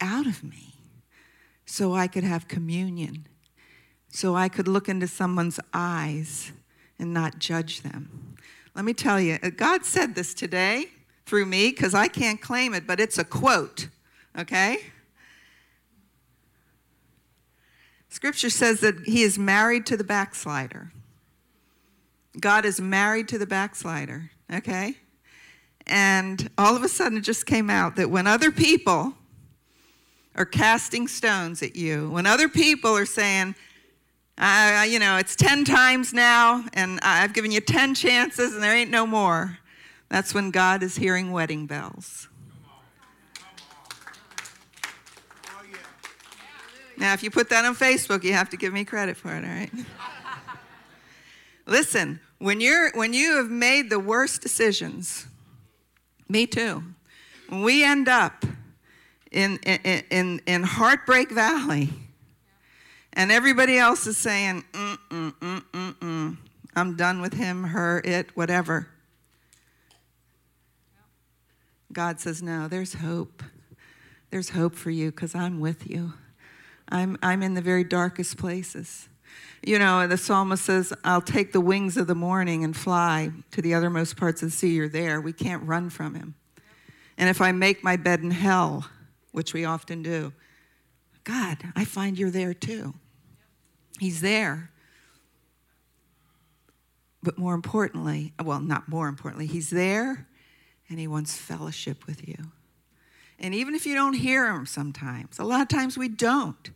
out 0.00 0.26
of 0.26 0.42
me 0.42 0.73
so 1.64 1.94
I 1.94 2.06
could 2.06 2.24
have 2.24 2.48
communion 2.48 3.26
so 4.14 4.36
I 4.36 4.48
could 4.48 4.68
look 4.68 4.88
into 4.88 5.08
someone's 5.08 5.58
eyes 5.72 6.52
and 7.00 7.12
not 7.12 7.40
judge 7.40 7.80
them. 7.82 8.36
Let 8.76 8.84
me 8.84 8.94
tell 8.94 9.20
you, 9.20 9.40
uh, 9.42 9.50
God 9.50 9.84
said 9.84 10.14
this 10.14 10.34
today 10.34 10.86
through 11.26 11.46
me 11.46 11.70
because 11.70 11.94
I 11.94 12.06
can't 12.06 12.40
claim 12.40 12.74
it, 12.74 12.86
but 12.86 13.00
it's 13.00 13.18
a 13.18 13.24
quote, 13.24 13.88
okay? 14.38 14.78
Scripture 18.08 18.50
says 18.50 18.78
that 18.80 19.00
he 19.04 19.22
is 19.22 19.36
married 19.36 19.84
to 19.86 19.96
the 19.96 20.04
backslider. 20.04 20.92
God 22.38 22.64
is 22.64 22.80
married 22.80 23.26
to 23.28 23.38
the 23.38 23.46
backslider, 23.46 24.30
okay? 24.52 24.96
And 25.88 26.50
all 26.56 26.76
of 26.76 26.84
a 26.84 26.88
sudden 26.88 27.18
it 27.18 27.22
just 27.22 27.46
came 27.46 27.68
out 27.68 27.96
that 27.96 28.10
when 28.10 28.28
other 28.28 28.52
people 28.52 29.14
are 30.36 30.44
casting 30.44 31.06
stones 31.06 31.62
at 31.62 31.76
you, 31.76 32.10
when 32.10 32.26
other 32.26 32.48
people 32.48 32.96
are 32.96 33.06
saying, 33.06 33.54
uh, 34.36 34.84
you 34.88 34.98
know, 34.98 35.16
it's 35.16 35.36
10 35.36 35.64
times 35.64 36.12
now, 36.12 36.64
and 36.72 36.98
I've 37.02 37.32
given 37.32 37.52
you 37.52 37.60
10 37.60 37.94
chances, 37.94 38.54
and 38.54 38.62
there 38.62 38.74
ain't 38.74 38.90
no 38.90 39.06
more. 39.06 39.58
That's 40.08 40.34
when 40.34 40.50
God 40.50 40.82
is 40.82 40.96
hearing 40.96 41.30
wedding 41.30 41.66
bells. 41.66 42.28
Now, 46.96 47.12
if 47.12 47.22
you 47.22 47.30
put 47.30 47.48
that 47.50 47.64
on 47.64 47.74
Facebook, 47.74 48.22
you 48.22 48.32
have 48.34 48.50
to 48.50 48.56
give 48.56 48.72
me 48.72 48.84
credit 48.84 49.16
for 49.16 49.32
it, 49.32 49.44
all 49.44 49.50
right? 49.50 49.70
Listen, 51.66 52.20
when, 52.38 52.60
you're, 52.60 52.92
when 52.92 53.12
you 53.12 53.36
have 53.36 53.50
made 53.50 53.90
the 53.90 53.98
worst 53.98 54.42
decisions, 54.42 55.26
me 56.28 56.46
too, 56.46 56.84
when 57.48 57.62
we 57.62 57.84
end 57.84 58.08
up 58.08 58.44
in, 59.34 59.58
in, 60.10 60.40
in, 60.46 60.62
Heartbreak 60.62 61.30
Valley, 61.30 61.90
and 63.12 63.32
everybody 63.32 63.76
else 63.78 64.06
is 64.06 64.16
saying, 64.16 64.64
mm, 64.72 64.98
mm, 65.10 65.32
mm, 65.32 65.62
mm, 65.72 65.94
mm. 65.94 66.36
I'm 66.76 66.96
done 66.96 67.20
with 67.20 67.34
him, 67.34 67.64
her, 67.64 68.00
it, 68.04 68.36
whatever. 68.36 68.88
God 71.92 72.20
says, 72.20 72.42
No, 72.42 72.68
there's 72.68 72.94
hope. 72.94 73.42
There's 74.30 74.50
hope 74.50 74.74
for 74.74 74.90
you 74.90 75.12
because 75.12 75.34
I'm 75.34 75.60
with 75.60 75.88
you. 75.88 76.14
I'm, 76.88 77.16
I'm 77.22 77.42
in 77.42 77.54
the 77.54 77.62
very 77.62 77.84
darkest 77.84 78.36
places. 78.36 79.08
You 79.64 79.78
know, 79.78 80.06
the 80.06 80.18
psalmist 80.18 80.64
says, 80.64 80.92
I'll 81.04 81.22
take 81.22 81.52
the 81.52 81.60
wings 81.60 81.96
of 81.96 82.06
the 82.06 82.14
morning 82.14 82.64
and 82.64 82.76
fly 82.76 83.30
to 83.52 83.62
the 83.62 83.72
othermost 83.72 84.16
parts 84.16 84.42
of 84.42 84.50
the 84.50 84.56
sea. 84.56 84.74
You're 84.74 84.88
there. 84.88 85.20
We 85.20 85.32
can't 85.32 85.62
run 85.62 85.88
from 85.88 86.14
him. 86.14 86.34
And 87.16 87.30
if 87.30 87.40
I 87.40 87.52
make 87.52 87.84
my 87.84 87.96
bed 87.96 88.20
in 88.20 88.32
hell, 88.32 88.90
which 89.34 89.52
we 89.52 89.64
often 89.64 90.00
do, 90.00 90.32
God, 91.24 91.58
I 91.74 91.84
find 91.84 92.16
you're 92.16 92.30
there 92.30 92.54
too. 92.54 92.94
He's 93.98 94.20
there. 94.20 94.70
But 97.20 97.36
more 97.36 97.54
importantly, 97.54 98.32
well, 98.40 98.60
not 98.60 98.88
more 98.88 99.08
importantly, 99.08 99.46
He's 99.46 99.70
there 99.70 100.28
and 100.88 101.00
He 101.00 101.08
wants 101.08 101.36
fellowship 101.36 102.06
with 102.06 102.28
you. 102.28 102.36
And 103.40 103.56
even 103.56 103.74
if 103.74 103.86
you 103.86 103.96
don't 103.96 104.12
hear 104.12 104.54
Him 104.54 104.66
sometimes, 104.66 105.40
a 105.40 105.44
lot 105.44 105.62
of 105.62 105.68
times 105.68 105.98
we 105.98 106.08
don't, 106.08 106.70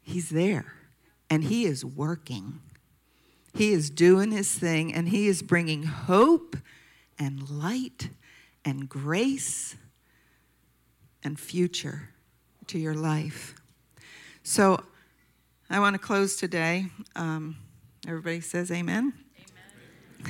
He's 0.00 0.30
there 0.30 0.72
and 1.28 1.44
He 1.44 1.66
is 1.66 1.84
working. 1.84 2.60
He 3.54 3.72
is 3.72 3.90
doing 3.90 4.30
His 4.30 4.50
thing 4.54 4.94
and 4.94 5.10
He 5.10 5.26
is 5.26 5.42
bringing 5.42 5.82
hope 5.82 6.56
and 7.18 7.50
light 7.50 8.08
and 8.64 8.88
grace 8.88 9.76
and 11.24 11.38
future 11.38 12.10
to 12.66 12.78
your 12.78 12.94
life. 12.94 13.54
So 14.42 14.82
I 15.70 15.80
want 15.80 15.94
to 15.94 15.98
close 15.98 16.36
today. 16.36 16.86
Um, 17.16 17.56
everybody 18.06 18.40
says 18.40 18.70
amen. 18.70 19.12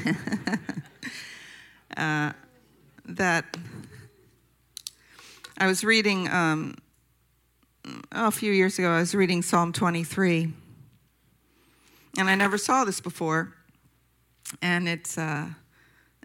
Amen. 0.06 0.16
uh, 1.96 2.32
that 3.06 3.56
I 5.58 5.66
was 5.66 5.84
reading 5.84 6.28
um, 6.30 6.76
oh, 7.86 8.28
a 8.28 8.30
few 8.30 8.52
years 8.52 8.78
ago, 8.78 8.90
I 8.90 9.00
was 9.00 9.14
reading 9.14 9.42
Psalm 9.42 9.72
23. 9.72 10.52
And 12.18 12.28
I 12.28 12.34
never 12.34 12.58
saw 12.58 12.84
this 12.84 13.00
before. 13.00 13.54
And 14.60 14.88
it's. 14.88 15.16
Uh, 15.16 15.48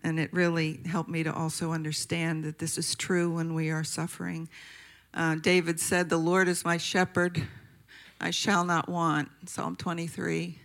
and 0.08 0.22
it 0.22 0.32
really 0.32 0.80
helped 0.86 1.10
me 1.10 1.22
to 1.22 1.34
also 1.34 1.74
understand 1.74 2.46
that 2.46 2.60
this 2.60 2.78
is 2.78 2.96
true 2.96 3.30
when 3.30 3.54
we 3.54 3.70
are 3.70 3.84
suffering. 3.84 4.48
Uh, 5.14 5.36
David 5.36 5.82
said, 5.82 6.10
The 6.10 6.18
Lord 6.18 6.48
is 6.48 6.64
my 6.64 6.78
shepherd, 6.78 7.46
I 8.22 8.32
shall 8.32 8.64
not 8.64 8.88
want. 8.88 9.28
Psalm 9.48 9.76
23. 9.76 10.60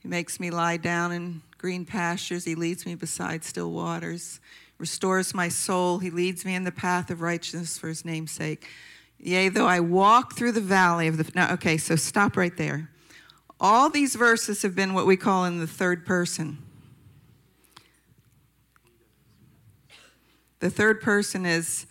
He 0.00 0.08
makes 0.08 0.40
me 0.40 0.50
lie 0.50 0.78
down 0.78 1.12
in 1.12 1.42
green 1.58 1.84
pastures, 1.84 2.46
He 2.46 2.54
leads 2.54 2.86
me 2.86 2.94
beside 2.94 3.44
still 3.44 3.70
waters, 3.72 4.40
restores 4.78 5.34
my 5.34 5.50
soul, 5.50 5.98
He 5.98 6.08
leads 6.08 6.46
me 6.46 6.54
in 6.54 6.64
the 6.64 6.72
path 6.72 7.10
of 7.10 7.20
righteousness 7.20 7.76
for 7.76 7.88
His 7.88 8.06
name's 8.06 8.32
sake. 8.32 8.66
Yea, 9.18 9.50
though 9.50 9.66
I 9.66 9.80
walk 9.80 10.34
through 10.34 10.52
the 10.52 10.62
valley 10.62 11.08
of 11.08 11.18
the. 11.18 11.30
Now, 11.34 11.52
okay, 11.52 11.76
so 11.76 11.94
stop 11.94 12.38
right 12.38 12.56
there. 12.56 12.88
All 13.60 13.90
these 13.90 14.16
verses 14.16 14.62
have 14.62 14.74
been 14.74 14.94
what 14.94 15.06
we 15.06 15.18
call 15.18 15.44
in 15.44 15.60
the 15.60 15.66
third 15.66 16.06
person. 16.06 16.58
The 20.62 20.70
third 20.70 21.00
person 21.00 21.44
is 21.44 21.86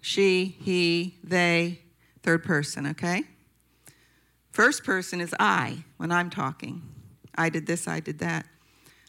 she, 0.00 0.56
he, 0.60 1.14
they, 1.22 1.78
third 2.24 2.42
person, 2.42 2.88
okay? 2.88 3.22
First 4.50 4.82
person 4.82 5.20
is 5.20 5.32
I 5.38 5.84
when 5.96 6.10
I'm 6.10 6.28
talking. 6.28 6.82
I 7.36 7.50
did 7.50 7.68
this, 7.68 7.86
I 7.86 8.00
did 8.00 8.18
that. 8.18 8.46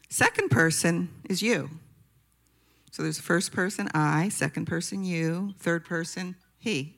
Second 0.08 0.52
person 0.52 1.08
is 1.28 1.42
you. 1.42 1.68
So 2.92 3.02
there's 3.02 3.18
first 3.18 3.50
person 3.50 3.88
I, 3.92 4.28
second 4.28 4.66
person 4.66 5.02
you, 5.02 5.54
third 5.58 5.84
person 5.84 6.36
he. 6.56 6.94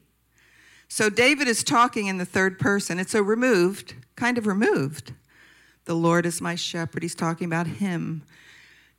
So 0.89 1.09
David 1.09 1.49
is 1.49 1.65
talking 1.65 2.07
in 2.07 2.19
the 2.19 2.27
third 2.27 2.59
person. 2.59 2.99
It's 2.99 3.15
a 3.15 3.23
removed, 3.23 3.95
kind 4.15 4.37
of 4.37 4.47
removed. 4.47 5.15
The 5.87 5.95
Lord 5.95 6.27
is 6.27 6.43
my 6.43 6.55
shepherd. 6.55 7.03
He's 7.03 7.15
talking 7.15 7.47
about 7.47 7.67
him. 7.67 8.25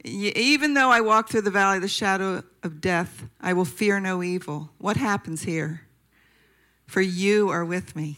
Even 0.08 0.76
though 0.76 0.92
I 0.92 1.02
walk 1.02 1.30
through 1.30 1.42
the 1.42 1.50
valley 1.50 1.78
of 1.78 1.82
the 1.82 1.88
shadow 1.88 2.44
of 2.62 2.80
death, 2.80 3.24
I 3.42 3.54
will 3.54 3.66
fear 3.66 4.00
no 4.00 4.22
evil. 4.22 4.70
What 4.78 4.98
happens 4.98 5.42
here? 5.42 5.82
For 6.86 7.02
you 7.02 7.50
are 7.50 7.66
with 7.66 7.96
me. 7.96 8.18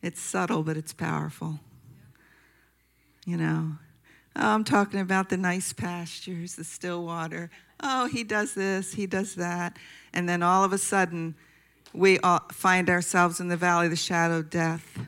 It's 0.00 0.18
subtle, 0.18 0.62
but 0.62 0.78
it's 0.78 0.94
powerful. 0.94 1.60
You 3.26 3.36
know, 3.36 3.72
oh, 4.34 4.48
I'm 4.48 4.64
talking 4.64 5.00
about 5.00 5.28
the 5.28 5.36
nice 5.36 5.74
pastures, 5.74 6.54
the 6.54 6.64
still 6.64 7.04
water. 7.04 7.50
Oh, 7.82 8.06
he 8.06 8.24
does 8.24 8.54
this, 8.54 8.94
he 8.94 9.06
does 9.06 9.34
that. 9.34 9.76
And 10.14 10.26
then 10.26 10.42
all 10.42 10.64
of 10.64 10.72
a 10.72 10.78
sudden, 10.78 11.34
we 11.92 12.18
find 12.50 12.88
ourselves 12.88 13.40
in 13.40 13.48
the 13.48 13.58
valley 13.58 13.86
of 13.86 13.90
the 13.90 13.96
shadow 13.96 14.38
of 14.38 14.48
death. 14.48 15.06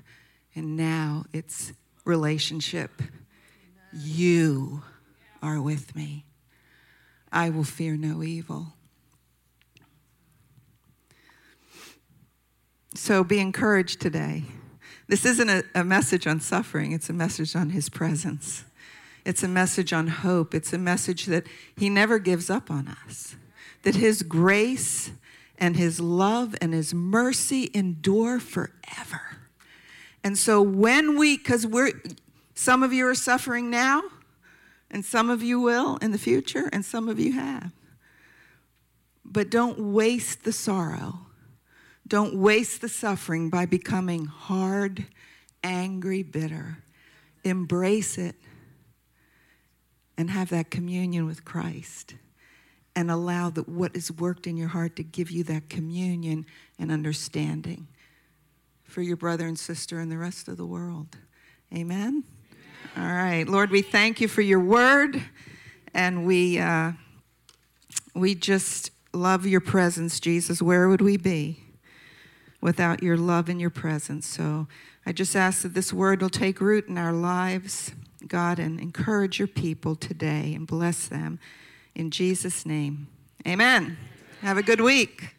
And 0.54 0.76
now 0.76 1.24
it's 1.32 1.72
relationship. 2.08 3.02
You 3.92 4.82
are 5.42 5.60
with 5.60 5.94
me. 5.94 6.24
I 7.30 7.50
will 7.50 7.64
fear 7.64 7.96
no 7.96 8.22
evil. 8.22 8.72
So 12.94 13.22
be 13.22 13.38
encouraged 13.38 14.00
today. 14.00 14.44
This 15.06 15.24
isn't 15.24 15.48
a, 15.48 15.62
a, 15.74 15.84
message 15.84 16.26
on 16.26 16.40
suffering, 16.40 16.92
it's 16.92 17.08
a 17.08 17.12
message 17.12 17.54
on 17.54 17.70
His 17.70 17.88
presence. 17.88 18.64
It's 19.24 19.42
a 19.42 19.48
message 19.48 19.92
on 19.92 20.06
hope. 20.06 20.54
It's 20.54 20.72
a 20.72 20.78
message 20.78 21.26
that 21.26 21.46
He 21.76 21.90
never 21.90 22.18
gives 22.18 22.48
up 22.48 22.70
on 22.70 22.88
us, 23.06 23.36
that 23.82 23.94
His 23.94 24.22
grace 24.22 25.10
and 25.58 25.76
His 25.76 26.00
love 26.00 26.54
and 26.60 26.72
His 26.72 26.94
mercy 26.94 27.70
endure 27.74 28.40
forever. 28.40 29.37
And 30.28 30.36
so 30.36 30.60
when 30.60 31.18
we, 31.18 31.38
because 31.38 31.66
we're, 31.66 31.90
some 32.54 32.82
of 32.82 32.92
you 32.92 33.06
are 33.06 33.14
suffering 33.14 33.70
now, 33.70 34.02
and 34.90 35.02
some 35.02 35.30
of 35.30 35.42
you 35.42 35.58
will 35.58 35.96
in 36.02 36.10
the 36.10 36.18
future, 36.18 36.68
and 36.70 36.84
some 36.84 37.08
of 37.08 37.18
you 37.18 37.32
have. 37.32 37.72
But 39.24 39.48
don't 39.48 39.94
waste 39.94 40.44
the 40.44 40.52
sorrow. 40.52 41.20
Don't 42.06 42.34
waste 42.34 42.82
the 42.82 42.90
suffering 42.90 43.48
by 43.48 43.64
becoming 43.64 44.26
hard, 44.26 45.06
angry, 45.64 46.22
bitter. 46.22 46.76
Embrace 47.42 48.18
it 48.18 48.36
and 50.18 50.28
have 50.28 50.50
that 50.50 50.70
communion 50.70 51.24
with 51.24 51.46
Christ 51.46 52.16
and 52.94 53.10
allow 53.10 53.48
that 53.48 53.66
what 53.66 53.96
is 53.96 54.12
worked 54.12 54.46
in 54.46 54.58
your 54.58 54.68
heart 54.68 54.94
to 54.96 55.02
give 55.02 55.30
you 55.30 55.42
that 55.44 55.70
communion 55.70 56.44
and 56.78 56.92
understanding 56.92 57.88
for 58.88 59.02
your 59.02 59.16
brother 59.16 59.46
and 59.46 59.58
sister 59.58 60.00
and 60.00 60.10
the 60.10 60.18
rest 60.18 60.48
of 60.48 60.56
the 60.56 60.66
world. 60.66 61.16
Amen? 61.72 62.24
All 62.96 63.04
right. 63.04 63.46
Lord, 63.46 63.70
we 63.70 63.82
thank 63.82 64.20
you 64.20 64.26
for 64.26 64.40
your 64.40 64.60
word, 64.60 65.22
and 65.94 66.26
we, 66.26 66.58
uh, 66.58 66.92
we 68.14 68.34
just 68.34 68.90
love 69.12 69.46
your 69.46 69.60
presence, 69.60 70.18
Jesus. 70.18 70.62
Where 70.62 70.88
would 70.88 71.02
we 71.02 71.18
be 71.18 71.62
without 72.60 73.02
your 73.02 73.18
love 73.18 73.48
and 73.48 73.60
your 73.60 73.70
presence? 73.70 74.26
So 74.26 74.66
I 75.04 75.12
just 75.12 75.36
ask 75.36 75.62
that 75.62 75.74
this 75.74 75.92
word 75.92 76.22
will 76.22 76.30
take 76.30 76.60
root 76.60 76.88
in 76.88 76.96
our 76.96 77.12
lives, 77.12 77.92
God, 78.26 78.58
and 78.58 78.80
encourage 78.80 79.38
your 79.38 79.48
people 79.48 79.94
today 79.96 80.54
and 80.54 80.66
bless 80.66 81.06
them. 81.06 81.38
In 81.94 82.10
Jesus' 82.10 82.64
name, 82.64 83.08
amen. 83.46 83.98
Have 84.40 84.56
a 84.56 84.62
good 84.62 84.80
week. 84.80 85.37